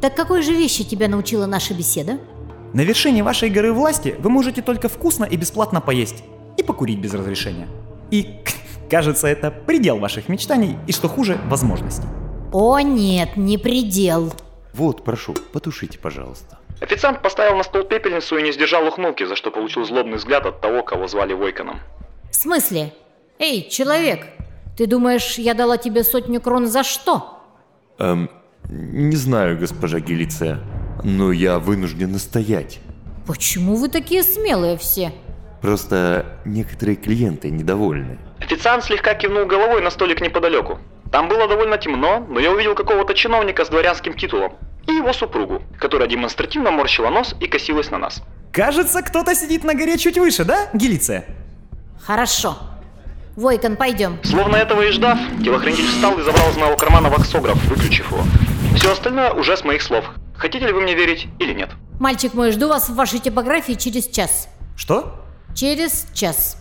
Так 0.00 0.14
какой 0.14 0.42
же 0.42 0.52
вещи 0.52 0.84
тебя 0.84 1.08
научила 1.08 1.46
наша 1.46 1.74
беседа? 1.74 2.20
На 2.74 2.82
вершине 2.82 3.24
вашей 3.24 3.48
горы 3.50 3.72
власти 3.72 4.14
вы 4.18 4.30
можете 4.30 4.62
только 4.62 4.88
вкусно 4.88 5.24
и 5.24 5.36
бесплатно 5.36 5.80
поесть. 5.80 6.22
И 6.58 6.62
покурить 6.62 7.00
без 7.00 7.14
разрешения. 7.14 7.68
И 8.10 8.40
Кажется, 8.90 9.26
это 9.26 9.50
предел 9.50 9.98
ваших 9.98 10.28
мечтаний 10.28 10.76
и, 10.86 10.92
что 10.92 11.08
хуже, 11.08 11.38
возможностей. 11.46 12.08
О 12.52 12.80
нет, 12.80 13.36
не 13.36 13.58
предел. 13.58 14.32
Вот, 14.72 15.04
прошу, 15.04 15.34
потушите, 15.52 15.98
пожалуйста. 15.98 16.58
Официант 16.80 17.22
поставил 17.22 17.56
на 17.56 17.64
стол 17.64 17.84
пепельницу 17.84 18.38
и 18.38 18.42
не 18.42 18.52
сдержал 18.52 18.86
ухмылки, 18.86 19.24
за 19.24 19.36
что 19.36 19.50
получил 19.50 19.84
злобный 19.84 20.16
взгляд 20.16 20.46
от 20.46 20.60
того, 20.60 20.82
кого 20.82 21.08
звали 21.08 21.32
Войконом. 21.32 21.80
В 22.30 22.34
смысле? 22.34 22.92
Эй, 23.38 23.68
человек, 23.68 24.26
ты 24.76 24.86
думаешь, 24.86 25.38
я 25.38 25.54
дала 25.54 25.76
тебе 25.76 26.04
сотню 26.04 26.40
крон 26.40 26.66
за 26.66 26.84
что? 26.84 27.40
Эм, 27.98 28.30
не 28.68 29.16
знаю, 29.16 29.58
госпожа 29.58 29.98
Гелиция, 29.98 30.60
но 31.02 31.32
я 31.32 31.58
вынужден 31.58 32.12
настоять. 32.12 32.80
Почему 33.26 33.74
вы 33.74 33.88
такие 33.88 34.22
смелые 34.22 34.76
все? 34.78 35.12
Просто 35.60 36.40
некоторые 36.44 36.96
клиенты 36.96 37.50
недовольны. 37.50 38.18
Официант 38.38 38.84
слегка 38.84 39.14
кивнул 39.14 39.46
головой 39.46 39.82
на 39.82 39.90
столик 39.90 40.20
неподалеку. 40.20 40.78
Там 41.10 41.28
было 41.28 41.48
довольно 41.48 41.78
темно, 41.78 42.24
но 42.28 42.38
я 42.38 42.50
увидел 42.50 42.74
какого-то 42.74 43.14
чиновника 43.14 43.64
с 43.64 43.68
дворянским 43.68 44.14
титулом 44.14 44.52
и 44.86 44.92
его 44.92 45.12
супругу, 45.12 45.62
которая 45.78 46.08
демонстративно 46.08 46.70
морщила 46.70 47.10
нос 47.10 47.34
и 47.40 47.46
косилась 47.46 47.90
на 47.90 47.98
нас. 47.98 48.22
Кажется, 48.52 49.02
кто-то 49.02 49.34
сидит 49.34 49.64
на 49.64 49.74
горе 49.74 49.98
чуть 49.98 50.18
выше, 50.18 50.44
да, 50.44 50.68
Гелиция? 50.72 51.24
Хорошо. 52.00 52.56
Войкон, 53.36 53.76
пойдем. 53.76 54.18
Словно 54.24 54.56
этого 54.56 54.82
и 54.82 54.90
ждав, 54.90 55.18
телохранитель 55.44 55.86
встал 55.86 56.18
и 56.18 56.22
забрал 56.22 56.50
из 56.50 56.56
моего 56.56 56.76
кармана 56.76 57.08
ваксограф, 57.08 57.62
выключив 57.66 58.10
его. 58.10 58.22
Все 58.76 58.92
остальное 58.92 59.32
уже 59.32 59.56
с 59.56 59.64
моих 59.64 59.82
слов. 59.82 60.04
Хотите 60.36 60.66
ли 60.66 60.72
вы 60.72 60.80
мне 60.80 60.94
верить 60.94 61.28
или 61.38 61.52
нет? 61.52 61.70
Мальчик 62.00 62.34
мой, 62.34 62.52
жду 62.52 62.68
вас 62.68 62.88
в 62.88 62.94
вашей 62.94 63.18
типографии 63.18 63.74
через 63.74 64.08
час. 64.08 64.48
Что? 64.76 65.24
Через 65.54 66.06
час. 66.14 66.56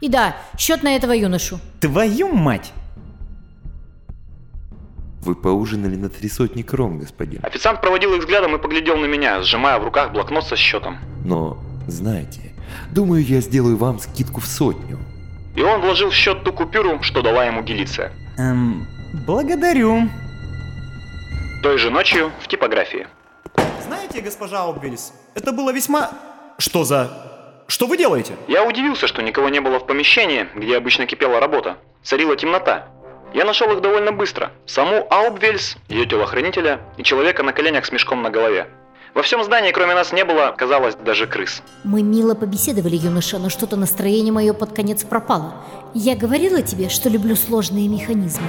И 0.00 0.08
да, 0.08 0.36
счет 0.58 0.82
на 0.82 0.96
этого 0.96 1.12
юношу. 1.12 1.60
Твою 1.80 2.32
мать! 2.32 2.72
Вы 5.22 5.34
поужинали 5.34 5.96
на 5.96 6.08
три 6.08 6.28
сотни 6.28 6.62
крон, 6.62 6.98
господин. 6.98 7.40
Официант 7.42 7.80
проводил 7.80 8.14
их 8.14 8.20
взглядом 8.20 8.54
и 8.54 8.58
поглядел 8.58 8.96
на 8.96 9.06
меня, 9.06 9.42
сжимая 9.42 9.78
в 9.78 9.84
руках 9.84 10.12
блокнот 10.12 10.46
со 10.46 10.56
счетом. 10.56 10.98
Но, 11.24 11.58
знаете, 11.86 12.52
думаю, 12.90 13.22
я 13.24 13.40
сделаю 13.40 13.76
вам 13.76 13.98
скидку 13.98 14.40
в 14.40 14.46
сотню. 14.46 14.98
И 15.56 15.62
он 15.62 15.80
вложил 15.82 16.10
в 16.10 16.14
счет 16.14 16.42
ту 16.42 16.52
купюру, 16.52 17.02
что 17.02 17.20
дала 17.22 17.44
ему 17.44 17.62
Гелиция. 17.62 18.12
Эм, 18.38 18.86
благодарю. 19.26 20.08
Той 21.62 21.76
же 21.76 21.90
ночью 21.90 22.30
в 22.40 22.48
типографии. 22.48 23.06
Знаете, 23.86 24.22
госпожа 24.22 24.64
Обвельс, 24.64 25.12
это 25.34 25.52
было 25.52 25.72
весьма... 25.72 26.10
Что 26.56 26.84
за... 26.84 27.10
Что 27.66 27.86
вы 27.86 27.98
делаете? 27.98 28.34
Я 28.48 28.64
удивился, 28.64 29.06
что 29.06 29.22
никого 29.22 29.48
не 29.48 29.60
было 29.60 29.78
в 29.78 29.86
помещении, 29.86 30.46
где 30.56 30.76
обычно 30.76 31.06
кипела 31.06 31.38
работа. 31.40 31.76
Царила 32.02 32.36
темнота. 32.36 32.88
Я 33.32 33.44
нашел 33.44 33.70
их 33.72 33.80
довольно 33.80 34.12
быстро. 34.12 34.50
Саму 34.66 35.06
Аубвельс, 35.10 35.76
ее 35.88 36.06
телохранителя 36.06 36.80
и 36.96 37.02
человека 37.02 37.42
на 37.42 37.52
коленях 37.52 37.86
с 37.86 37.92
мешком 37.92 38.22
на 38.22 38.30
голове. 38.30 38.66
Во 39.14 39.22
всем 39.22 39.42
здании, 39.42 39.72
кроме 39.72 39.94
нас, 39.94 40.12
не 40.12 40.24
было, 40.24 40.54
казалось, 40.56 40.94
даже 40.94 41.26
крыс. 41.26 41.62
Мы 41.84 42.02
мило 42.02 42.34
побеседовали, 42.34 42.96
юноша, 42.96 43.38
но 43.38 43.48
что-то 43.48 43.76
настроение 43.76 44.32
мое 44.32 44.52
под 44.52 44.72
конец 44.72 45.02
пропало. 45.04 45.54
Я 45.94 46.14
говорила 46.14 46.62
тебе, 46.62 46.88
что 46.88 47.08
люблю 47.08 47.34
сложные 47.34 47.88
механизмы. 47.88 48.46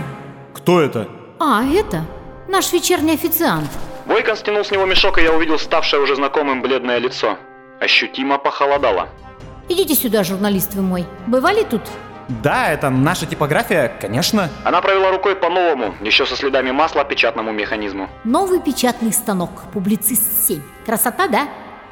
Кто 0.53 0.79
это? 0.81 1.07
А, 1.39 1.63
это 1.63 2.05
наш 2.47 2.71
вечерний 2.73 3.13
официант. 3.13 3.69
Бойкон 4.05 4.35
стянул 4.35 4.63
с 4.63 4.71
него 4.71 4.85
мешок, 4.85 5.17
и 5.17 5.23
я 5.23 5.33
увидел 5.33 5.57
ставшее 5.57 6.01
уже 6.01 6.15
знакомым 6.15 6.61
бледное 6.61 6.99
лицо. 6.99 7.37
Ощутимо 7.79 8.37
похолодало. 8.37 9.09
Идите 9.69 9.95
сюда, 9.95 10.23
журналист 10.23 10.75
вы 10.75 10.81
мой. 10.81 11.05
Бывали 11.27 11.63
тут? 11.63 11.81
Да, 12.43 12.71
это 12.71 12.89
наша 12.89 13.25
типография, 13.25 13.91
конечно. 13.99 14.49
Она 14.63 14.81
провела 14.81 15.11
рукой 15.11 15.35
по 15.35 15.49
новому, 15.49 15.93
еще 16.01 16.25
со 16.25 16.35
следами 16.35 16.71
масла, 16.71 17.03
печатному 17.03 17.51
механизму. 17.51 18.09
Новый 18.23 18.61
печатный 18.61 19.11
станок, 19.11 19.49
публицист 19.73 20.47
7. 20.47 20.61
Красота, 20.85 21.27
да? 21.27 21.49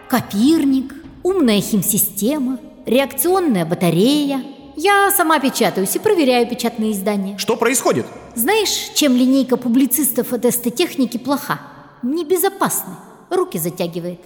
Копирник, 0.07 0.93
умная 1.23 1.61
химсистема, 1.61 2.57
реакционная 2.85 3.65
батарея. 3.65 4.41
Я 4.75 5.11
сама 5.11 5.39
печатаюсь 5.39 5.95
и 5.95 5.99
проверяю 5.99 6.47
печатные 6.47 6.93
издания. 6.93 7.37
Что 7.37 7.57
происходит? 7.57 8.05
Знаешь, 8.35 8.91
чем 8.95 9.15
линейка 9.15 9.57
публицистов 9.57 10.31
от 10.31 10.45
эстетехники 10.45 11.17
плоха? 11.17 11.59
Небезопасна. 12.01 12.97
Руки 13.29 13.57
затягивает. 13.59 14.19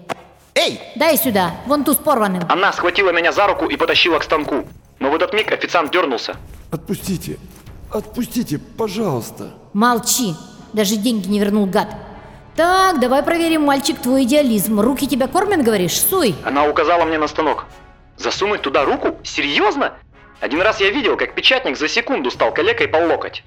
Эй! 0.54 0.80
Дай 0.96 1.18
сюда, 1.18 1.52
вон 1.66 1.84
ту 1.84 1.94
с 1.94 1.98
порванным. 1.98 2.44
Она 2.48 2.72
схватила 2.72 3.10
меня 3.12 3.32
за 3.32 3.48
руку 3.48 3.66
и 3.66 3.76
потащила 3.76 4.20
к 4.20 4.24
станку. 4.24 4.66
Но 5.04 5.10
в 5.10 5.16
этот 5.16 5.34
миг 5.34 5.52
официант 5.52 5.92
дернулся. 5.92 6.38
Отпустите, 6.72 7.38
отпустите, 7.92 8.58
пожалуйста. 8.58 9.52
Молчи, 9.74 10.34
даже 10.72 10.96
деньги 10.96 11.28
не 11.28 11.42
вернул 11.42 11.66
гад. 11.66 11.90
Так, 12.56 13.02
давай 13.02 13.22
проверим, 13.22 13.64
мальчик, 13.64 14.00
твой 14.00 14.24
идеализм. 14.24 14.80
Руки 14.80 15.06
тебя 15.06 15.28
кормят, 15.28 15.62
говоришь? 15.62 16.00
Суй. 16.00 16.36
Она 16.46 16.66
указала 16.70 17.04
мне 17.04 17.18
на 17.18 17.28
станок. 17.28 17.66
Засунуть 18.16 18.62
туда 18.62 18.86
руку? 18.86 19.18
Серьезно? 19.24 19.92
Один 20.40 20.62
раз 20.62 20.80
я 20.80 20.90
видел, 20.90 21.18
как 21.18 21.36
печатник 21.36 21.78
за 21.78 21.90
секунду 21.90 22.32
стал 22.32 22.54
калекой 22.54 22.88
по 22.88 22.96
локоть. 22.96 23.44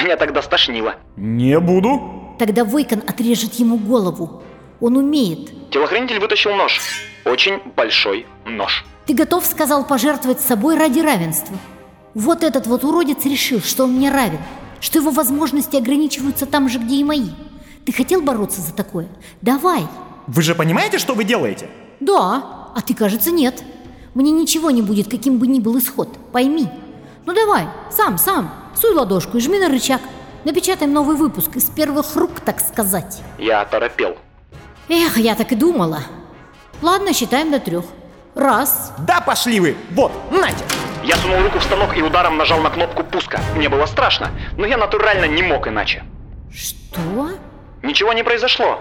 Меня 0.00 0.16
тогда 0.16 0.42
стошнило. 0.42 0.94
Не 1.16 1.58
буду. 1.58 2.36
Тогда 2.38 2.64
Войкон 2.64 3.02
отрежет 3.04 3.54
ему 3.54 3.78
голову. 3.78 4.44
Он 4.80 4.96
умеет. 4.96 5.70
Телохранитель 5.72 6.20
вытащил 6.20 6.54
нож. 6.54 6.78
Очень 7.24 7.58
большой 7.74 8.26
нож. 8.44 8.84
Ты 9.10 9.16
готов, 9.16 9.44
сказал, 9.44 9.84
пожертвовать 9.84 10.38
собой 10.38 10.78
ради 10.78 11.00
равенства. 11.00 11.56
Вот 12.14 12.44
этот 12.44 12.68
вот 12.68 12.84
уродец 12.84 13.24
решил, 13.24 13.60
что 13.60 13.82
он 13.82 13.94
мне 13.94 14.08
равен, 14.08 14.38
что 14.78 15.00
его 15.00 15.10
возможности 15.10 15.74
ограничиваются 15.74 16.46
там 16.46 16.68
же, 16.68 16.78
где 16.78 16.94
и 16.94 17.02
мои. 17.02 17.30
Ты 17.84 17.90
хотел 17.92 18.22
бороться 18.22 18.60
за 18.60 18.72
такое? 18.72 19.08
Давай. 19.40 19.88
Вы 20.28 20.42
же 20.42 20.54
понимаете, 20.54 20.98
что 20.98 21.14
вы 21.14 21.24
делаете? 21.24 21.68
Да, 21.98 22.70
а 22.72 22.80
ты, 22.86 22.94
кажется, 22.94 23.32
нет. 23.32 23.64
Мне 24.14 24.30
ничего 24.30 24.70
не 24.70 24.80
будет, 24.80 25.10
каким 25.10 25.38
бы 25.38 25.48
ни 25.48 25.58
был 25.58 25.76
исход. 25.80 26.16
Пойми. 26.30 26.68
Ну 27.26 27.34
давай, 27.34 27.66
сам, 27.90 28.16
сам. 28.16 28.54
Суй 28.80 28.94
ладошку 28.94 29.38
и 29.38 29.40
жми 29.40 29.58
на 29.58 29.68
рычаг. 29.68 30.02
Напечатаем 30.44 30.92
новый 30.92 31.16
выпуск 31.16 31.56
из 31.56 31.64
первых 31.64 32.14
рук, 32.14 32.38
так 32.44 32.60
сказать. 32.60 33.22
Я 33.40 33.62
оторопел. 33.62 34.16
Эх, 34.88 35.18
я 35.18 35.34
так 35.34 35.50
и 35.50 35.56
думала. 35.56 36.04
Ладно, 36.80 37.12
считаем 37.12 37.50
до 37.50 37.58
трех. 37.58 37.86
Раз. 38.34 38.92
Да 39.06 39.20
пошли 39.20 39.60
вы! 39.60 39.76
Вот, 39.90 40.12
нате! 40.30 40.64
Я 41.02 41.16
сунул 41.16 41.42
руку 41.42 41.58
в 41.58 41.62
станок 41.64 41.96
и 41.96 42.02
ударом 42.02 42.36
нажал 42.36 42.60
на 42.60 42.70
кнопку 42.70 43.02
пуска. 43.02 43.40
Мне 43.56 43.68
было 43.68 43.86
страшно, 43.86 44.30
но 44.56 44.66
я 44.66 44.76
натурально 44.76 45.24
не 45.24 45.42
мог 45.42 45.66
иначе. 45.66 46.04
Что? 46.54 47.30
Ничего 47.82 48.12
не 48.12 48.22
произошло. 48.22 48.80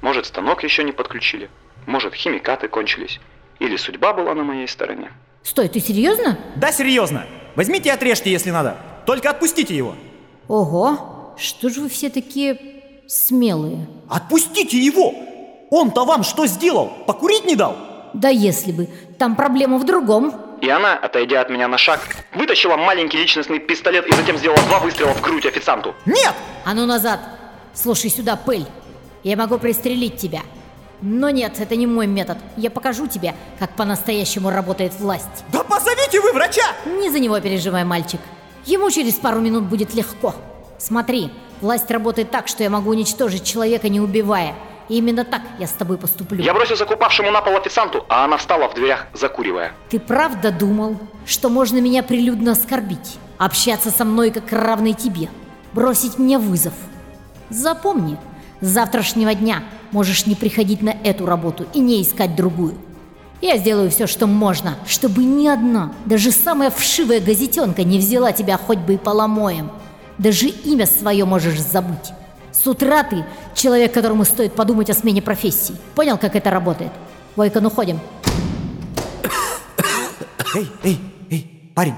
Может, 0.00 0.26
станок 0.26 0.64
еще 0.64 0.82
не 0.82 0.92
подключили. 0.92 1.48
Может, 1.86 2.14
химикаты 2.14 2.68
кончились. 2.68 3.20
Или 3.60 3.76
судьба 3.76 4.12
была 4.12 4.34
на 4.34 4.42
моей 4.42 4.66
стороне. 4.66 5.12
Стой, 5.42 5.68
ты 5.68 5.80
серьезно? 5.80 6.38
Да 6.56 6.72
серьезно! 6.72 7.24
Возьмите 7.54 7.90
и 7.90 7.92
отрежьте, 7.92 8.30
если 8.30 8.50
надо. 8.50 8.76
Только 9.06 9.30
отпустите 9.30 9.76
его. 9.76 9.94
Ого, 10.48 11.34
что 11.36 11.68
же 11.68 11.80
вы 11.80 11.88
все 11.88 12.10
такие 12.10 12.58
смелые? 13.06 13.86
Отпустите 14.08 14.78
его! 14.78 15.14
Он-то 15.70 16.04
вам 16.04 16.22
что 16.24 16.46
сделал? 16.46 16.88
Покурить 17.06 17.44
не 17.44 17.56
дал? 17.56 17.76
Да 18.14 18.28
если 18.28 18.72
бы, 18.72 18.88
там 19.18 19.36
проблема 19.36 19.78
в 19.78 19.84
другом. 19.84 20.34
И 20.60 20.68
она, 20.68 20.94
отойдя 20.94 21.40
от 21.40 21.50
меня 21.50 21.66
на 21.68 21.78
шаг, 21.78 22.00
вытащила 22.34 22.76
маленький 22.76 23.18
личностный 23.18 23.58
пистолет 23.58 24.06
и 24.06 24.12
затем 24.12 24.36
сделала 24.36 24.60
два 24.68 24.78
выстрела 24.78 25.12
в 25.12 25.20
грудь 25.20 25.46
официанту. 25.46 25.94
Нет! 26.06 26.34
А 26.64 26.74
ну 26.74 26.86
назад! 26.86 27.20
Слушай 27.74 28.10
сюда, 28.10 28.36
пыль. 28.36 28.66
Я 29.22 29.36
могу 29.36 29.58
пристрелить 29.58 30.18
тебя. 30.18 30.40
Но 31.00 31.30
нет, 31.30 31.58
это 31.58 31.74
не 31.74 31.86
мой 31.86 32.06
метод. 32.06 32.38
Я 32.56 32.70
покажу 32.70 33.08
тебе, 33.08 33.34
как 33.58 33.72
по-настоящему 33.74 34.50
работает 34.50 34.92
власть. 35.00 35.44
Да 35.52 35.64
позовите 35.64 36.20
вы 36.20 36.32
врача! 36.32 36.62
Не 36.86 37.10
за 37.10 37.18
него 37.18 37.40
переживай, 37.40 37.84
мальчик. 37.84 38.20
Ему 38.66 38.88
через 38.90 39.14
пару 39.14 39.40
минут 39.40 39.64
будет 39.64 39.94
легко. 39.94 40.34
Смотри, 40.78 41.30
власть 41.60 41.90
работает 41.90 42.30
так, 42.30 42.46
что 42.46 42.62
я 42.62 42.70
могу 42.70 42.90
уничтожить 42.90 43.44
человека, 43.44 43.88
не 43.88 44.00
убивая. 44.00 44.54
И 44.88 44.98
именно 44.98 45.24
так 45.24 45.42
я 45.58 45.66
с 45.66 45.72
тобой 45.72 45.98
поступлю. 45.98 46.42
Я 46.42 46.54
бросился 46.54 46.84
к 46.84 46.90
упавшему 46.90 47.30
на 47.30 47.40
пол 47.40 47.56
официанту, 47.56 48.04
а 48.08 48.24
она 48.24 48.36
встала 48.36 48.68
в 48.68 48.74
дверях, 48.74 49.06
закуривая. 49.14 49.72
Ты 49.88 50.00
правда 50.00 50.50
думал, 50.50 50.96
что 51.26 51.48
можно 51.48 51.80
меня 51.80 52.02
прилюдно 52.02 52.52
оскорбить? 52.52 53.18
Общаться 53.38 53.90
со 53.90 54.04
мной 54.04 54.30
как 54.30 54.52
равный 54.52 54.92
тебе? 54.92 55.28
Бросить 55.72 56.18
мне 56.18 56.38
вызов? 56.38 56.74
Запомни, 57.50 58.16
с 58.60 58.66
завтрашнего 58.66 59.34
дня 59.34 59.62
можешь 59.90 60.26
не 60.26 60.34
приходить 60.34 60.82
на 60.82 60.90
эту 60.90 61.26
работу 61.26 61.66
и 61.74 61.80
не 61.80 62.02
искать 62.02 62.36
другую. 62.36 62.74
Я 63.40 63.56
сделаю 63.56 63.90
все, 63.90 64.06
что 64.06 64.28
можно, 64.28 64.76
чтобы 64.86 65.24
ни 65.24 65.48
одна, 65.48 65.92
даже 66.06 66.30
самая 66.30 66.70
вшивая 66.70 67.20
газетенка 67.20 67.82
не 67.82 67.98
взяла 67.98 68.30
тебя 68.30 68.56
хоть 68.56 68.78
бы 68.78 68.94
и 68.94 68.98
поломоем. 68.98 69.72
Даже 70.16 70.46
имя 70.46 70.86
свое 70.86 71.24
можешь 71.24 71.60
забыть. 71.60 72.12
С 72.52 72.66
утра 72.66 73.02
ты 73.02 73.24
человек, 73.54 73.92
которому 73.92 74.24
стоит 74.24 74.54
подумать 74.54 74.90
о 74.90 74.94
смене 74.94 75.22
профессии. 75.22 75.74
Понял, 75.94 76.18
как 76.18 76.36
это 76.36 76.50
работает? 76.50 76.92
Войкон, 77.34 77.66
уходим. 77.66 77.98
Эй, 80.54 80.68
эй, 80.84 81.00
эй, 81.30 81.72
парень, 81.74 81.94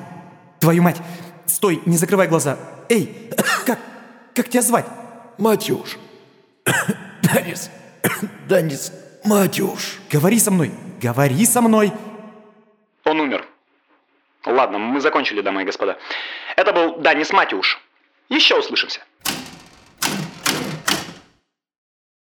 твою 0.60 0.82
мать, 0.82 0.98
стой, 1.46 1.82
не 1.86 1.96
закрывай 1.96 2.28
глаза. 2.28 2.56
Эй, 2.88 3.30
как, 3.66 3.80
как 4.32 4.48
тебя 4.48 4.62
звать? 4.62 4.86
Матюш. 5.38 5.98
Данис. 7.22 7.70
Данис. 8.48 8.92
Матюш. 9.24 9.98
Говори 10.08 10.38
со 10.38 10.52
мной, 10.52 10.72
говори 11.02 11.44
со 11.46 11.60
мной. 11.62 11.92
Он 13.04 13.20
умер. 13.20 13.44
Ладно, 14.46 14.78
мы 14.78 15.00
закончили, 15.00 15.40
дамы 15.40 15.62
и 15.62 15.64
господа. 15.64 15.98
Это 16.56 16.72
был 16.72 16.98
Данис 16.98 17.32
Матюш. 17.32 17.80
Еще 18.28 18.56
услышимся. 18.56 19.00